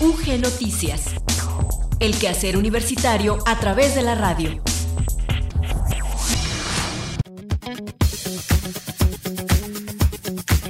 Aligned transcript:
UG 0.00 0.40
Noticias. 0.40 1.06
El 1.98 2.16
quehacer 2.16 2.56
universitario 2.56 3.38
a 3.46 3.58
través 3.58 3.96
de 3.96 4.02
la 4.04 4.14
radio. 4.14 4.62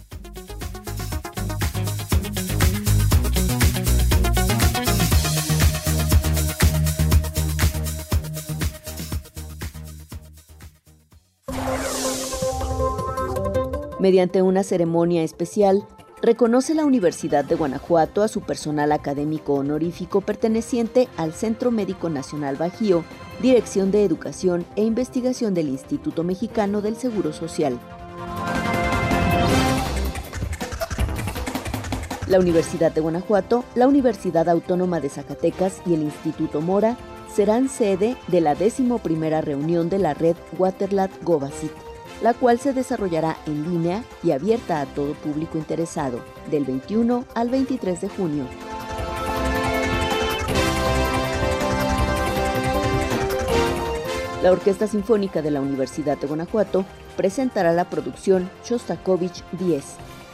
Mediante 14.00 14.42
una 14.42 14.64
ceremonia 14.64 15.23
especial, 15.23 15.86
reconoce 16.22 16.73
la 16.73 16.86
Universidad 16.86 17.44
de 17.44 17.55
Guanajuato 17.55 18.23
a 18.23 18.30
su 18.30 18.39
personal 18.39 18.94
académico 18.94 19.55
honorífico 19.55 20.22
perteneciente 20.22 21.09
al 21.17 21.33
Centro 21.33 21.69
Médico 21.69 22.09
Nacional 22.09 22.55
Bajío, 22.55 23.03
Dirección 23.42 23.92
de 23.92 24.05
Educación 24.05 24.66
e 24.77 24.83
Investigación 24.83 25.53
del 25.53 25.67
Instituto 25.67 26.23
Mexicano 26.23 26.81
del 26.81 26.95
Seguro 26.95 27.33
Social. 27.33 27.77
La 32.27 32.39
Universidad 32.39 32.94
de 32.94 33.02
Guanajuato, 33.02 33.66
la 33.75 33.89
Universidad 33.89 34.47
Autónoma 34.47 35.02
de 35.02 35.09
Zacatecas 35.09 35.81
y 35.86 35.95
el 35.95 36.03
Instituto 36.03 36.61
Mora 36.61 36.95
serán 37.33 37.67
sede 37.67 38.16
de 38.27 38.39
la 38.39 38.55
décimo 38.55 39.00
primera 39.00 39.42
reunión 39.42 39.89
de 39.89 40.00
la 40.00 40.14
red 40.14 40.38
Waterlat 40.58 41.11
Gobasit 41.23 41.89
la 42.22 42.34
cual 42.34 42.59
se 42.59 42.73
desarrollará 42.73 43.38
en 43.45 43.64
línea 43.70 44.03
y 44.23 44.31
abierta 44.31 44.81
a 44.81 44.86
todo 44.86 45.14
público 45.14 45.58
interesado, 45.58 46.22
del 46.50 46.66
21 46.66 47.26
al 47.34 47.50
23 47.50 48.02
de 48.02 48.09
junio. 48.09 48.45
La 54.44 54.54
Orquesta 54.54 54.88
Sinfónica 54.88 55.42
de 55.42 55.52
la 55.52 55.60
Universidad 55.60 56.17
de 56.17 56.27
Guanajuato 56.27 56.86
presentará 57.17 57.73
la 57.73 57.89
producción 57.89 58.49
Shostakovich 58.64 59.44
10. 59.60 59.83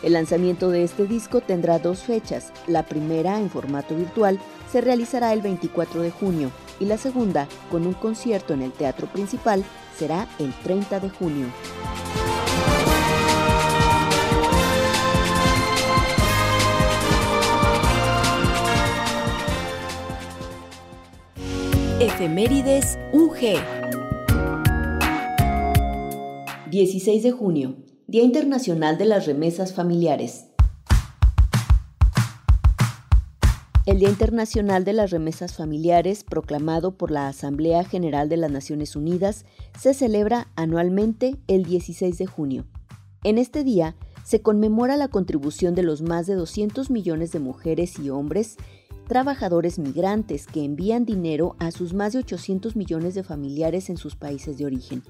El 0.04 0.14
lanzamiento 0.14 0.70
de 0.70 0.84
este 0.84 1.08
disco 1.08 1.42
tendrá 1.42 1.80
dos 1.80 2.04
fechas. 2.04 2.52
La 2.68 2.84
primera, 2.84 3.40
en 3.40 3.50
formato 3.50 3.96
virtual, 3.96 4.40
se 4.72 4.82
realizará 4.82 5.34
el 5.34 5.42
24 5.42 6.04
de 6.04 6.12
junio 6.12 6.52
y 6.80 6.86
la 6.86 6.98
segunda, 6.98 7.48
con 7.72 7.86
un 7.86 7.94
concierto 7.94 8.54
en 8.54 8.62
el 8.62 8.72
Teatro 8.72 9.08
Principal, 9.08 9.64
será 9.98 10.28
el 10.40 10.54
30 10.64 11.00
de 11.00 11.10
junio. 11.10 11.48
Efemérides 22.00 22.98
UG 23.14 23.58
16 26.70 27.24
de 27.24 27.32
junio, 27.32 27.78
Día 28.08 28.24
Internacional 28.24 28.98
de 28.98 29.06
las 29.06 29.26
Remesas 29.26 29.74
Familiares. 29.74 30.55
El 33.86 34.00
Día 34.00 34.10
Internacional 34.10 34.84
de 34.84 34.94
las 34.94 35.12
Remesas 35.12 35.54
Familiares, 35.54 36.24
proclamado 36.24 36.98
por 36.98 37.12
la 37.12 37.28
Asamblea 37.28 37.84
General 37.84 38.28
de 38.30 38.38
las 38.38 38.50
Naciones 38.50 38.96
Unidas, 38.96 39.46
se 39.80 39.94
celebra 39.94 40.48
anualmente 40.56 41.36
el 41.48 41.66
16 41.66 42.18
de 42.18 42.26
junio. 42.26 42.66
En 43.24 43.38
este 43.38 43.64
día 43.64 43.96
se 44.24 44.42
conmemora 44.42 44.98
la 44.98 45.10
contribución 45.10 45.76
de 45.76 45.84
los 45.84 46.02
más 46.02 46.26
de 46.26 46.34
200 46.34 46.90
millones 46.90 47.32
de 47.32 47.40
mujeres 47.40 48.00
y 48.00 48.10
hombres 48.10 48.58
trabajadores 49.08 49.78
migrantes 49.78 50.48
que 50.48 50.64
envían 50.64 51.06
dinero 51.06 51.56
a 51.60 51.70
sus 51.70 51.94
más 51.94 52.14
de 52.14 52.20
800 52.20 52.76
millones 52.76 53.14
de 53.14 53.22
familiares 53.22 53.92
en 53.92 53.98
sus 53.98 54.16
países 54.16 54.58
de 54.58 54.66
origen. 54.66 55.04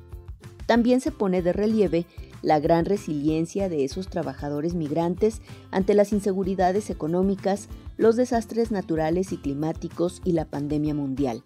También 0.66 1.00
se 1.00 1.12
pone 1.12 1.42
de 1.42 1.54
relieve 1.54 2.06
la 2.46 2.60
gran 2.60 2.86
resiliencia 2.86 3.70
de 3.70 3.84
esos 3.84 4.08
trabajadores 4.08 4.76
migrantes 4.76 5.42
ante 5.72 5.96
las 5.96 6.14
inseguridades 6.14 6.92
económicas, 6.92 7.70
los 7.98 8.16
desastres 8.16 8.70
naturales 8.70 9.32
y 9.32 9.38
climáticos 9.38 10.22
y 10.24 10.34
la 10.34 10.46
pandemia 10.46 10.94
mundial. 10.94 11.44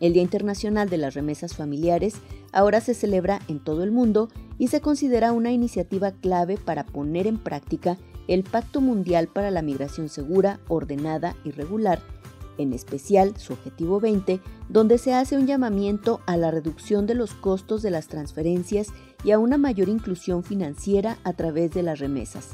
El 0.00 0.14
Día 0.14 0.22
Internacional 0.22 0.90
de 0.90 0.98
las 0.98 1.14
Remesas 1.14 1.54
Familiares 1.54 2.16
ahora 2.52 2.80
se 2.80 2.92
celebra 2.92 3.38
en 3.46 3.62
todo 3.62 3.84
el 3.84 3.92
mundo 3.92 4.28
y 4.58 4.66
se 4.66 4.80
considera 4.80 5.30
una 5.30 5.52
iniciativa 5.52 6.10
clave 6.10 6.58
para 6.58 6.84
poner 6.84 7.28
en 7.28 7.38
práctica 7.38 7.96
el 8.26 8.42
Pacto 8.42 8.80
Mundial 8.80 9.28
para 9.28 9.52
la 9.52 9.62
Migración 9.62 10.08
Segura, 10.08 10.58
Ordenada 10.66 11.36
y 11.44 11.52
Regular 11.52 12.02
en 12.58 12.72
especial 12.72 13.36
su 13.36 13.52
objetivo 13.52 14.00
20, 14.00 14.40
donde 14.68 14.98
se 14.98 15.14
hace 15.14 15.36
un 15.36 15.46
llamamiento 15.46 16.20
a 16.26 16.36
la 16.36 16.50
reducción 16.50 17.06
de 17.06 17.14
los 17.14 17.34
costos 17.34 17.82
de 17.82 17.90
las 17.90 18.08
transferencias 18.08 18.88
y 19.26 19.32
a 19.32 19.40
una 19.40 19.58
mayor 19.58 19.88
inclusión 19.88 20.44
financiera 20.44 21.18
a 21.24 21.32
través 21.32 21.74
de 21.74 21.82
las 21.82 21.98
remesas. 21.98 22.50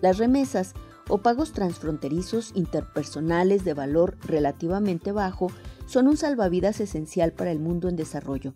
Las 0.00 0.16
remesas 0.16 0.72
o 1.06 1.18
pagos 1.18 1.52
transfronterizos 1.52 2.52
interpersonales 2.54 3.62
de 3.62 3.74
valor 3.74 4.16
relativamente 4.24 5.12
bajo 5.12 5.48
son 5.84 6.08
un 6.08 6.16
salvavidas 6.16 6.80
esencial 6.80 7.32
para 7.32 7.52
el 7.52 7.58
mundo 7.58 7.90
en 7.90 7.96
desarrollo. 7.96 8.54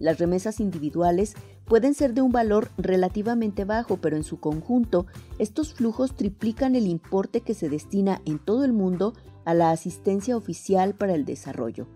Las 0.00 0.18
remesas 0.18 0.58
individuales 0.58 1.34
pueden 1.64 1.94
ser 1.94 2.12
de 2.12 2.22
un 2.22 2.32
valor 2.32 2.70
relativamente 2.76 3.64
bajo, 3.64 3.98
pero 3.98 4.16
en 4.16 4.24
su 4.24 4.40
conjunto, 4.40 5.06
estos 5.38 5.74
flujos 5.74 6.16
triplican 6.16 6.74
el 6.74 6.88
importe 6.88 7.42
que 7.42 7.54
se 7.54 7.68
destina 7.68 8.20
en 8.24 8.40
todo 8.40 8.64
el 8.64 8.72
mundo 8.72 9.14
a 9.44 9.54
la 9.54 9.70
asistencia 9.70 10.36
oficial 10.36 10.94
para 10.96 11.14
el 11.14 11.24
desarrollo. 11.24 11.86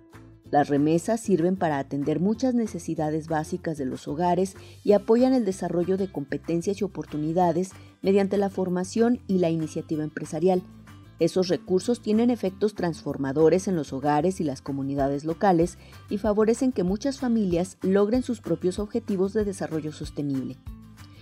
Las 0.54 0.68
remesas 0.68 1.18
sirven 1.18 1.56
para 1.56 1.80
atender 1.80 2.20
muchas 2.20 2.54
necesidades 2.54 3.26
básicas 3.26 3.76
de 3.76 3.86
los 3.86 4.06
hogares 4.06 4.54
y 4.84 4.92
apoyan 4.92 5.34
el 5.34 5.44
desarrollo 5.44 5.96
de 5.96 6.06
competencias 6.06 6.80
y 6.80 6.84
oportunidades 6.84 7.72
mediante 8.02 8.38
la 8.38 8.50
formación 8.50 9.18
y 9.26 9.38
la 9.38 9.50
iniciativa 9.50 10.04
empresarial. 10.04 10.62
Esos 11.18 11.48
recursos 11.48 12.02
tienen 12.02 12.30
efectos 12.30 12.76
transformadores 12.76 13.66
en 13.66 13.74
los 13.74 13.92
hogares 13.92 14.40
y 14.40 14.44
las 14.44 14.62
comunidades 14.62 15.24
locales 15.24 15.76
y 16.08 16.18
favorecen 16.18 16.70
que 16.70 16.84
muchas 16.84 17.18
familias 17.18 17.76
logren 17.82 18.22
sus 18.22 18.40
propios 18.40 18.78
objetivos 18.78 19.32
de 19.32 19.44
desarrollo 19.44 19.90
sostenible. 19.90 20.56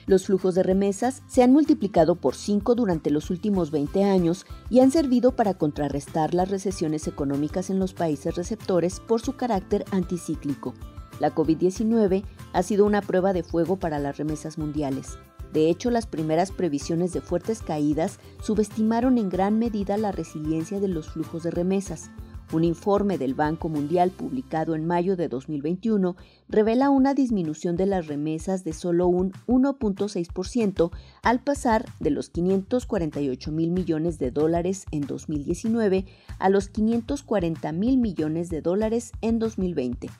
Los 0.06 0.26
flujos 0.26 0.54
de 0.54 0.62
remesas 0.62 1.22
se 1.28 1.42
han 1.42 1.52
multiplicado 1.52 2.16
por 2.16 2.34
5 2.34 2.74
durante 2.74 3.10
los 3.10 3.30
últimos 3.30 3.70
20 3.70 4.04
años 4.04 4.46
y 4.68 4.80
han 4.80 4.90
servido 4.90 5.36
para 5.36 5.54
contrarrestar 5.54 6.34
las 6.34 6.50
recesiones 6.50 7.06
económicas 7.06 7.70
en 7.70 7.78
los 7.78 7.94
países 7.94 8.34
receptores 8.34 8.98
por 9.00 9.20
su 9.20 9.36
carácter 9.36 9.84
anticíclico. 9.92 10.74
La 11.20 11.34
COVID-19 11.34 12.24
ha 12.52 12.62
sido 12.62 12.84
una 12.84 13.00
prueba 13.00 13.32
de 13.32 13.44
fuego 13.44 13.76
para 13.76 14.00
las 14.00 14.16
remesas 14.16 14.58
mundiales. 14.58 15.18
De 15.52 15.68
hecho, 15.68 15.90
las 15.90 16.06
primeras 16.06 16.50
previsiones 16.50 17.12
de 17.12 17.20
fuertes 17.20 17.62
caídas 17.62 18.18
subestimaron 18.42 19.18
en 19.18 19.28
gran 19.28 19.58
medida 19.58 19.96
la 19.98 20.10
resiliencia 20.10 20.80
de 20.80 20.88
los 20.88 21.10
flujos 21.10 21.42
de 21.42 21.50
remesas. 21.50 22.10
Un 22.52 22.64
informe 22.64 23.16
del 23.16 23.32
Banco 23.32 23.70
Mundial 23.70 24.10
publicado 24.10 24.74
en 24.74 24.86
mayo 24.86 25.16
de 25.16 25.28
2021 25.28 26.16
revela 26.50 26.90
una 26.90 27.14
disminución 27.14 27.76
de 27.76 27.86
las 27.86 28.08
remesas 28.08 28.62
de 28.62 28.74
solo 28.74 29.06
un 29.06 29.32
1.6% 29.46 30.90
al 31.22 31.40
pasar 31.40 31.86
de 31.98 32.10
los 32.10 32.28
548 32.28 33.52
mil 33.52 33.70
millones 33.70 34.18
de 34.18 34.30
dólares 34.30 34.84
en 34.90 35.06
2019 35.06 36.04
a 36.38 36.48
los 36.50 36.68
540 36.68 37.72
mil 37.72 37.96
millones 37.96 38.50
de 38.50 38.60
dólares 38.60 39.12
en 39.22 39.38
2020 39.38 40.10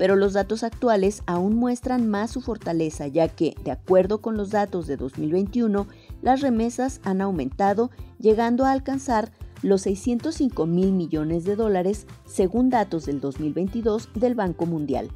pero 0.00 0.16
los 0.16 0.32
datos 0.32 0.62
actuales 0.62 1.22
aún 1.26 1.56
muestran 1.56 2.08
más 2.08 2.30
su 2.30 2.40
fortaleza, 2.40 3.06
ya 3.06 3.28
que, 3.28 3.54
de 3.64 3.70
acuerdo 3.70 4.22
con 4.22 4.34
los 4.34 4.48
datos 4.48 4.86
de 4.86 4.96
2021, 4.96 5.86
las 6.22 6.40
remesas 6.40 7.02
han 7.04 7.20
aumentado, 7.20 7.90
llegando 8.18 8.64
a 8.64 8.72
alcanzar 8.72 9.30
los 9.62 9.82
605 9.82 10.66
mil 10.66 10.92
millones 10.92 11.44
de 11.44 11.56
dólares, 11.56 12.06
según 12.24 12.70
datos 12.70 13.06
del 13.06 13.20
2022 13.20 14.08
del 14.14 14.34
Banco 14.34 14.66
Mundial. 14.66 15.10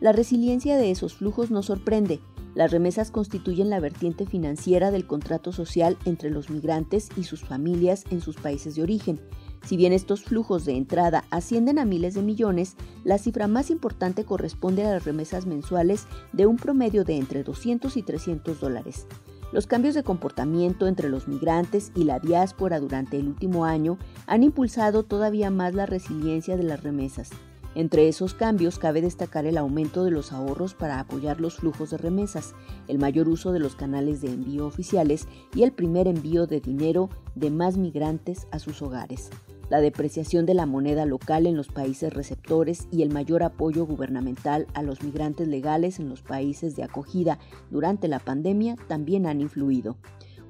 La 0.00 0.12
resiliencia 0.12 0.76
de 0.76 0.90
esos 0.90 1.14
flujos 1.14 1.50
nos 1.50 1.66
sorprende. 1.66 2.20
Las 2.54 2.70
remesas 2.70 3.10
constituyen 3.10 3.70
la 3.70 3.80
vertiente 3.80 4.26
financiera 4.26 4.90
del 4.90 5.06
contrato 5.06 5.52
social 5.52 5.96
entre 6.04 6.30
los 6.30 6.50
migrantes 6.50 7.08
y 7.16 7.24
sus 7.24 7.44
familias 7.44 8.04
en 8.10 8.20
sus 8.20 8.36
países 8.36 8.74
de 8.74 8.82
origen, 8.82 9.20
si 9.64 9.76
bien 9.76 9.92
estos 9.92 10.22
flujos 10.22 10.64
de 10.64 10.76
entrada 10.76 11.24
ascienden 11.30 11.78
a 11.78 11.84
miles 11.84 12.14
de 12.14 12.22
millones, 12.22 12.74
la 13.04 13.18
cifra 13.18 13.48
más 13.48 13.70
importante 13.70 14.24
corresponde 14.24 14.86
a 14.86 14.92
las 14.92 15.04
remesas 15.04 15.46
mensuales 15.46 16.06
de 16.32 16.46
un 16.46 16.56
promedio 16.56 17.04
de 17.04 17.16
entre 17.16 17.42
200 17.42 17.96
y 17.96 18.02
300 18.02 18.60
dólares. 18.60 19.06
Los 19.50 19.66
cambios 19.66 19.94
de 19.94 20.02
comportamiento 20.02 20.86
entre 20.86 21.08
los 21.08 21.26
migrantes 21.26 21.90
y 21.94 22.04
la 22.04 22.18
diáspora 22.18 22.80
durante 22.80 23.18
el 23.18 23.28
último 23.28 23.64
año 23.64 23.98
han 24.26 24.42
impulsado 24.42 25.04
todavía 25.04 25.50
más 25.50 25.74
la 25.74 25.86
resiliencia 25.86 26.56
de 26.56 26.64
las 26.64 26.82
remesas. 26.82 27.30
Entre 27.74 28.08
esos 28.08 28.34
cambios 28.34 28.78
cabe 28.78 29.00
destacar 29.00 29.46
el 29.46 29.56
aumento 29.56 30.04
de 30.04 30.10
los 30.10 30.32
ahorros 30.32 30.74
para 30.74 31.00
apoyar 31.00 31.40
los 31.40 31.56
flujos 31.56 31.90
de 31.90 31.96
remesas, 31.98 32.54
el 32.88 32.98
mayor 32.98 33.28
uso 33.28 33.52
de 33.52 33.60
los 33.60 33.74
canales 33.74 34.20
de 34.20 34.28
envío 34.28 34.66
oficiales 34.66 35.28
y 35.54 35.62
el 35.62 35.72
primer 35.72 36.08
envío 36.08 36.46
de 36.46 36.60
dinero 36.60 37.08
de 37.34 37.50
más 37.50 37.76
migrantes 37.76 38.48
a 38.50 38.58
sus 38.58 38.82
hogares 38.82 39.30
la 39.70 39.80
depreciación 39.80 40.46
de 40.46 40.54
la 40.54 40.66
moneda 40.66 41.06
local 41.06 41.46
en 41.46 41.56
los 41.56 41.68
países 41.68 42.12
receptores 42.12 42.88
y 42.90 43.02
el 43.02 43.10
mayor 43.10 43.42
apoyo 43.42 43.84
gubernamental 43.86 44.66
a 44.74 44.82
los 44.82 45.02
migrantes 45.02 45.48
legales 45.48 45.98
en 45.98 46.08
los 46.08 46.22
países 46.22 46.76
de 46.76 46.84
acogida 46.84 47.38
durante 47.70 48.08
la 48.08 48.18
pandemia 48.18 48.76
también 48.88 49.26
han 49.26 49.40
influido. 49.40 49.96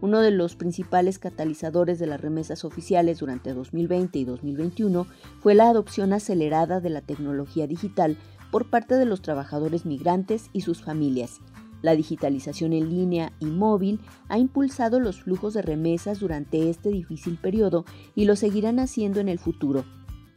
Uno 0.00 0.20
de 0.20 0.30
los 0.30 0.54
principales 0.54 1.18
catalizadores 1.18 1.98
de 1.98 2.06
las 2.06 2.20
remesas 2.20 2.64
oficiales 2.64 3.18
durante 3.18 3.52
2020 3.52 4.18
y 4.18 4.24
2021 4.24 5.06
fue 5.40 5.54
la 5.54 5.68
adopción 5.68 6.12
acelerada 6.12 6.80
de 6.80 6.90
la 6.90 7.00
tecnología 7.00 7.66
digital 7.66 8.16
por 8.52 8.70
parte 8.70 8.94
de 8.94 9.04
los 9.04 9.22
trabajadores 9.22 9.84
migrantes 9.84 10.50
y 10.52 10.60
sus 10.60 10.82
familias, 10.82 11.40
la 11.82 11.94
digitalización 11.94 12.72
en 12.72 12.88
línea 12.90 13.32
y 13.40 13.46
móvil 13.46 14.00
ha 14.28 14.38
impulsado 14.38 15.00
los 15.00 15.22
flujos 15.22 15.54
de 15.54 15.62
remesas 15.62 16.20
durante 16.20 16.70
este 16.70 16.90
difícil 16.90 17.36
periodo 17.36 17.84
y 18.14 18.24
lo 18.24 18.36
seguirán 18.36 18.78
haciendo 18.78 19.20
en 19.20 19.28
el 19.28 19.38
futuro. 19.38 19.84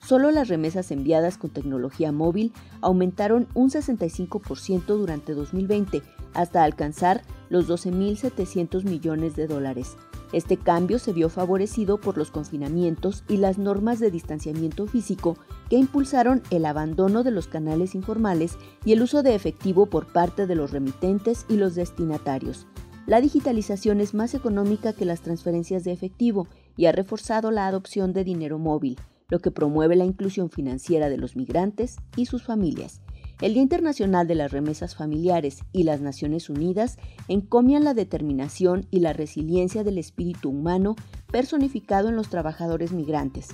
Solo 0.03 0.31
las 0.31 0.47
remesas 0.47 0.91
enviadas 0.91 1.37
con 1.37 1.51
tecnología 1.51 2.11
móvil 2.11 2.53
aumentaron 2.81 3.47
un 3.53 3.69
65% 3.69 4.85
durante 4.85 5.33
2020 5.33 6.01
hasta 6.33 6.63
alcanzar 6.63 7.21
los 7.49 7.69
12.700 7.69 8.83
millones 8.83 9.35
de 9.35 9.47
dólares. 9.47 9.95
Este 10.33 10.55
cambio 10.55 10.97
se 10.97 11.11
vio 11.11 11.27
favorecido 11.27 11.99
por 11.99 12.17
los 12.17 12.31
confinamientos 12.31 13.23
y 13.27 13.37
las 13.37 13.57
normas 13.57 13.99
de 13.99 14.11
distanciamiento 14.11 14.87
físico 14.87 15.37
que 15.69 15.75
impulsaron 15.75 16.41
el 16.51 16.65
abandono 16.65 17.23
de 17.23 17.31
los 17.31 17.47
canales 17.47 17.95
informales 17.95 18.57
y 18.85 18.93
el 18.93 19.01
uso 19.01 19.23
de 19.23 19.35
efectivo 19.35 19.87
por 19.87 20.07
parte 20.11 20.47
de 20.47 20.55
los 20.55 20.71
remitentes 20.71 21.45
y 21.49 21.57
los 21.57 21.75
destinatarios. 21.75 22.65
La 23.07 23.19
digitalización 23.19 23.99
es 23.99 24.13
más 24.13 24.33
económica 24.33 24.93
que 24.93 25.05
las 25.05 25.21
transferencias 25.21 25.83
de 25.83 25.91
efectivo 25.91 26.47
y 26.77 26.85
ha 26.85 26.91
reforzado 26.93 27.51
la 27.51 27.67
adopción 27.67 28.13
de 28.13 28.23
dinero 28.23 28.57
móvil, 28.57 28.97
lo 29.27 29.39
que 29.39 29.51
promueve 29.51 29.95
la 29.95 30.05
inclusión 30.05 30.49
financiera 30.49 31.09
de 31.09 31.17
los 31.17 31.35
migrantes 31.35 31.97
y 32.15 32.27
sus 32.27 32.43
familias. 32.43 33.01
El 33.41 33.55
Día 33.55 33.63
Internacional 33.63 34.27
de 34.27 34.35
las 34.35 34.51
Remesas 34.51 34.95
Familiares 34.95 35.63
y 35.71 35.81
las 35.81 35.99
Naciones 35.99 36.47
Unidas 36.47 36.99
encomian 37.27 37.83
la 37.83 37.95
determinación 37.95 38.85
y 38.91 38.99
la 38.99 39.13
resiliencia 39.13 39.83
del 39.83 39.97
espíritu 39.97 40.51
humano 40.51 40.95
personificado 41.31 42.09
en 42.09 42.15
los 42.15 42.29
trabajadores 42.29 42.91
migrantes. 42.91 43.47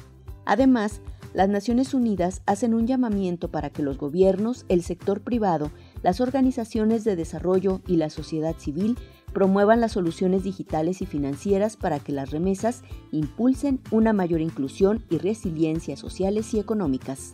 Además, 0.43 0.99
las 1.33 1.47
Naciones 1.47 1.93
Unidas 1.93 2.41
hacen 2.45 2.73
un 2.73 2.85
llamamiento 2.85 3.49
para 3.49 3.69
que 3.69 3.81
los 3.81 3.97
gobiernos, 3.97 4.65
el 4.67 4.83
sector 4.83 5.21
privado, 5.21 5.71
las 6.03 6.19
organizaciones 6.19 7.05
de 7.05 7.15
desarrollo 7.15 7.79
y 7.87 7.95
la 7.95 8.09
sociedad 8.09 8.57
civil 8.57 8.97
promuevan 9.31 9.79
las 9.79 9.93
soluciones 9.93 10.43
digitales 10.43 11.01
y 11.01 11.05
financieras 11.05 11.77
para 11.77 11.99
que 11.99 12.11
las 12.11 12.31
remesas 12.31 12.81
impulsen 13.11 13.79
una 13.91 14.11
mayor 14.11 14.41
inclusión 14.41 15.05
y 15.09 15.17
resiliencia 15.17 15.95
sociales 15.95 16.53
y 16.53 16.59
económicas. 16.59 17.31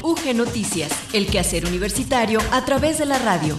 UG 0.00 0.32
Noticias, 0.36 0.92
el 1.12 1.26
quehacer 1.26 1.66
universitario 1.66 2.38
a 2.52 2.64
través 2.64 2.98
de 2.98 3.06
la 3.06 3.18
radio. 3.18 3.56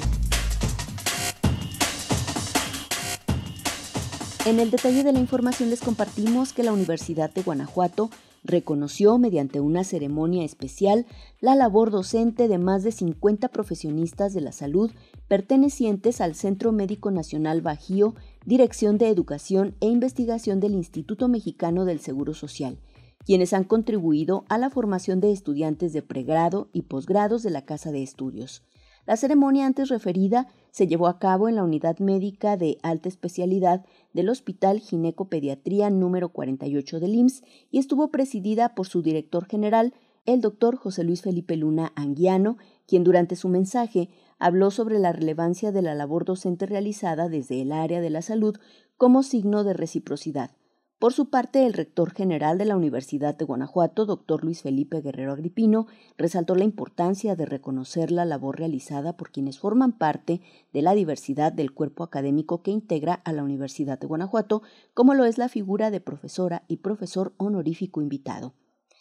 En 4.45 4.61
el 4.61 4.71
detalle 4.71 5.03
de 5.03 5.11
la 5.11 5.19
información 5.19 5.69
les 5.69 5.81
compartimos 5.81 6.53
que 6.53 6.63
la 6.63 6.71
Universidad 6.71 7.29
de 7.33 7.41
Guanajuato 7.41 8.09
reconoció 8.45 9.17
mediante 9.17 9.59
una 9.59 9.83
ceremonia 9.83 10.45
especial 10.45 11.05
la 11.41 11.55
labor 11.55 11.91
docente 11.91 12.47
de 12.47 12.57
más 12.57 12.83
de 12.83 12.93
50 12.93 13.49
profesionistas 13.49 14.33
de 14.33 14.39
la 14.39 14.53
salud 14.53 14.91
pertenecientes 15.27 16.21
al 16.21 16.35
Centro 16.35 16.71
Médico 16.71 17.11
Nacional 17.11 17.61
Bajío, 17.61 18.15
Dirección 18.45 18.97
de 18.97 19.09
Educación 19.09 19.75
e 19.81 19.87
Investigación 19.87 20.61
del 20.61 20.73
Instituto 20.73 21.27
Mexicano 21.27 21.83
del 21.83 21.99
Seguro 21.99 22.33
Social 22.33 22.77
quienes 23.25 23.53
han 23.53 23.63
contribuido 23.63 24.45
a 24.49 24.57
la 24.57 24.69
formación 24.69 25.19
de 25.19 25.31
estudiantes 25.31 25.93
de 25.93 26.01
pregrado 26.01 26.69
y 26.73 26.83
posgrados 26.83 27.43
de 27.43 27.51
la 27.51 27.65
Casa 27.65 27.91
de 27.91 28.03
Estudios. 28.03 28.63
La 29.05 29.17
ceremonia 29.17 29.65
antes 29.65 29.89
referida 29.89 30.47
se 30.71 30.87
llevó 30.87 31.07
a 31.07 31.17
cabo 31.17 31.49
en 31.49 31.55
la 31.55 31.63
unidad 31.63 31.97
médica 31.97 32.57
de 32.57 32.77
alta 32.83 33.09
especialidad 33.09 33.83
del 34.13 34.29
Hospital 34.29 34.79
Ginecopediatría 34.79 35.89
número 35.89 36.29
48 36.29 36.99
del 36.99 37.15
IMSS 37.15 37.43
y 37.71 37.79
estuvo 37.79 38.09
presidida 38.11 38.75
por 38.75 38.87
su 38.87 39.01
director 39.01 39.47
general, 39.47 39.93
el 40.25 40.41
doctor 40.41 40.75
José 40.75 41.03
Luis 41.03 41.23
Felipe 41.23 41.55
Luna 41.55 41.91
Anguiano, 41.95 42.57
quien 42.85 43.03
durante 43.03 43.35
su 43.35 43.49
mensaje 43.49 44.09
habló 44.37 44.69
sobre 44.69 44.99
la 44.99 45.11
relevancia 45.11 45.71
de 45.71 45.81
la 45.81 45.95
labor 45.95 46.23
docente 46.23 46.67
realizada 46.67 47.29
desde 47.29 47.61
el 47.61 47.71
área 47.71 48.01
de 48.01 48.11
la 48.11 48.21
salud 48.21 48.57
como 48.95 49.23
signo 49.23 49.63
de 49.63 49.73
reciprocidad. 49.73 50.51
Por 50.99 51.13
su 51.13 51.29
parte, 51.29 51.65
el 51.65 51.71
rector 51.71 52.11
general 52.11 52.57
de 52.57 52.65
la 52.65 52.75
Universidad 52.75 53.33
de 53.33 53.45
Guanajuato, 53.45 54.05
doctor 54.05 54.43
Luis 54.43 54.63
Felipe 54.63 54.99
Guerrero 54.99 55.31
Agripino, 55.31 55.87
resaltó 56.17 56.55
la 56.55 56.65
importancia 56.65 57.37
de 57.37 57.45
reconocer 57.45 58.11
la 58.11 58.25
labor 58.25 58.59
realizada 58.59 59.15
por 59.15 59.31
quienes 59.31 59.59
forman 59.59 59.93
parte 59.93 60.41
de 60.73 60.81
la 60.81 60.93
diversidad 60.95 61.53
del 61.53 61.71
cuerpo 61.71 62.03
académico 62.03 62.63
que 62.63 62.71
integra 62.71 63.13
a 63.13 63.31
la 63.31 63.43
Universidad 63.43 63.97
de 63.97 64.07
Guanajuato, 64.07 64.61
como 64.93 65.13
lo 65.13 65.23
es 65.23 65.37
la 65.37 65.47
figura 65.47 65.89
de 65.89 66.01
profesora 66.01 66.63
y 66.67 66.77
profesor 66.77 67.33
honorífico 67.37 68.01
invitado. 68.01 68.53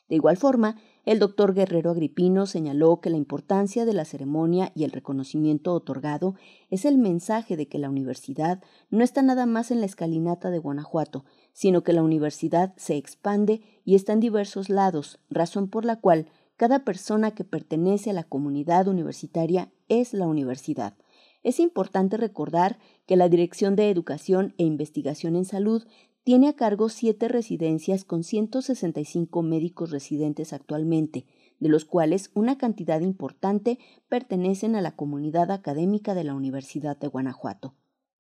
De 0.09 0.17
igual 0.17 0.38
forma, 0.38 0.76
el 1.05 1.19
doctor 1.19 1.52
Guerrero 1.52 1.90
Agripino 1.90 2.47
señaló 2.47 3.00
que 3.00 3.11
la 3.11 3.19
importancia 3.19 3.85
de 3.85 3.93
la 3.93 4.07
ceremonia 4.07 4.73
y 4.75 4.85
el 4.85 4.93
reconocimiento 4.93 5.75
otorgado 5.75 6.35
es 6.71 6.87
el 6.87 6.97
mensaje 6.97 7.57
de 7.57 7.69
que 7.69 7.78
la 7.78 7.90
universidad 7.90 8.62
no 8.88 9.05
está 9.05 9.21
nada 9.21 9.45
más 9.45 9.71
en 9.71 9.81
la 9.81 9.87
escalinata 9.87 10.50
de 10.50 10.59
Guanajuato, 10.59 11.25
sino 11.59 11.83
que 11.83 11.93
la 11.93 12.05
universidad 12.05 12.73
se 12.77 12.97
expande 12.97 13.62
y 13.85 13.97
está 13.97 14.12
en 14.12 14.21
diversos 14.21 14.69
lados, 14.69 15.19
razón 15.29 15.69
por 15.69 15.85
la 15.85 15.97
cual 15.97 16.29
cada 16.57 16.85
persona 16.85 17.33
que 17.33 17.43
pertenece 17.43 18.11
a 18.11 18.12
la 18.12 18.23
comunidad 18.23 18.87
universitaria 18.87 19.73
es 19.88 20.15
la 20.15 20.29
universidad. 20.29 20.95
Es 21.43 21.59
importante 21.59 22.17
recordar 22.17 22.79
que 23.07 23.17
la 23.17 23.29
Dirección 23.29 23.75
de 23.75 23.91
Educación 23.91 24.55
e 24.57 24.62
Investigación 24.62 25.35
en 25.35 25.45
Salud 25.45 25.85
tiene 26.23 26.47
a 26.47 26.53
cargo 26.53 26.88
siete 26.91 27.27
residencias 27.27 28.05
con 28.05 28.23
165 28.23 29.43
médicos 29.43 29.91
residentes 29.91 30.53
actualmente, 30.53 31.27
de 31.59 31.71
los 31.71 31.85
cuales 31.85 32.31
una 32.35 32.57
cantidad 32.57 33.00
importante 33.00 33.81
pertenecen 34.09 34.77
a 34.77 34.81
la 34.81 34.95
comunidad 34.95 35.50
académica 35.50 36.15
de 36.15 36.23
la 36.23 36.35
Universidad 36.35 36.97
de 36.97 37.09
Guanajuato. 37.09 37.75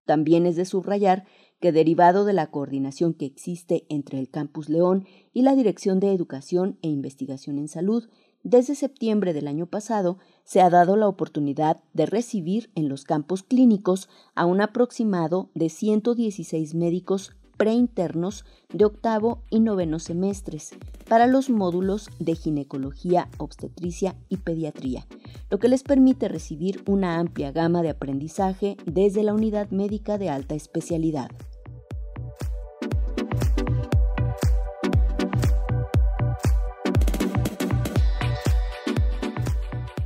También 0.08 0.46
es 0.46 0.56
de 0.56 0.64
subrayar 0.64 1.26
que 1.60 1.70
derivado 1.70 2.24
de 2.24 2.32
la 2.32 2.46
coordinación 2.46 3.12
que 3.12 3.26
existe 3.26 3.84
entre 3.90 4.18
el 4.18 4.30
Campus 4.30 4.70
León 4.70 5.04
y 5.34 5.42
la 5.42 5.54
Dirección 5.54 6.00
de 6.00 6.14
Educación 6.14 6.78
e 6.80 6.88
Investigación 6.88 7.58
en 7.58 7.68
Salud, 7.68 8.08
desde 8.42 8.74
septiembre 8.74 9.34
del 9.34 9.46
año 9.46 9.66
pasado 9.66 10.16
se 10.44 10.62
ha 10.62 10.70
dado 10.70 10.96
la 10.96 11.08
oportunidad 11.08 11.82
de 11.92 12.06
recibir 12.06 12.70
en 12.74 12.88
los 12.88 13.04
campos 13.04 13.42
clínicos 13.42 14.08
a 14.34 14.46
un 14.46 14.62
aproximado 14.62 15.50
de 15.54 15.68
116 15.68 16.74
médicos 16.74 17.36
preinternos 17.58 18.46
de 18.72 18.86
octavo 18.86 19.42
y 19.50 19.60
noveno 19.60 19.98
semestres 19.98 20.70
para 21.08 21.26
los 21.26 21.50
módulos 21.50 22.08
de 22.18 22.34
ginecología, 22.34 23.28
obstetricia 23.36 24.16
y 24.30 24.38
pediatría, 24.38 25.06
lo 25.50 25.58
que 25.58 25.68
les 25.68 25.82
permite 25.82 26.28
recibir 26.28 26.82
una 26.86 27.18
amplia 27.18 27.52
gama 27.52 27.82
de 27.82 27.90
aprendizaje 27.90 28.78
desde 28.86 29.22
la 29.22 29.34
unidad 29.34 29.70
médica 29.70 30.16
de 30.16 30.30
alta 30.30 30.54
especialidad. 30.54 31.30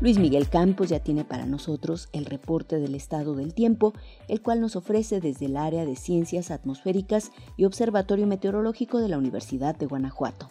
Luis 0.02 0.18
Miguel 0.18 0.49
Campos 0.49 0.88
ya 0.88 0.99
tiene 0.99 1.25
para 1.25 1.47
nosotros 1.47 2.09
el 2.12 2.25
reporte 2.25 2.80
del 2.80 2.97
estado 2.97 3.37
del 3.37 3.54
tiempo, 3.54 3.94
el 4.26 4.42
cual 4.42 4.61
nos 4.61 4.75
ofrece 4.75 5.21
desde 5.21 5.47
el 5.47 5.56
área 5.56 5.85
de 5.87 5.94
ciencias 5.94 6.50
atmosféricas 6.50 7.30
y 7.56 7.66
observatorio 7.66 8.26
meteorológico 8.26 8.99
de 8.99 9.09
la 9.09 9.16
Universidad 9.16 9.76
de 9.76 9.87
Guanajuato. 9.87 10.49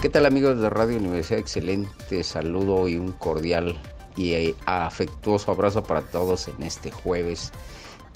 ¿Qué 0.00 0.08
tal 0.08 0.24
amigos 0.24 0.60
de 0.60 0.70
Radio 0.70 0.98
Universidad? 0.98 1.40
Excelente 1.40 2.22
saludo 2.22 2.86
y 2.86 2.96
un 2.96 3.10
cordial 3.10 3.76
y 4.14 4.34
eh, 4.34 4.54
afectuoso 4.66 5.50
abrazo 5.50 5.82
para 5.82 6.02
todos 6.02 6.46
en 6.46 6.62
este 6.62 6.92
jueves. 6.92 7.50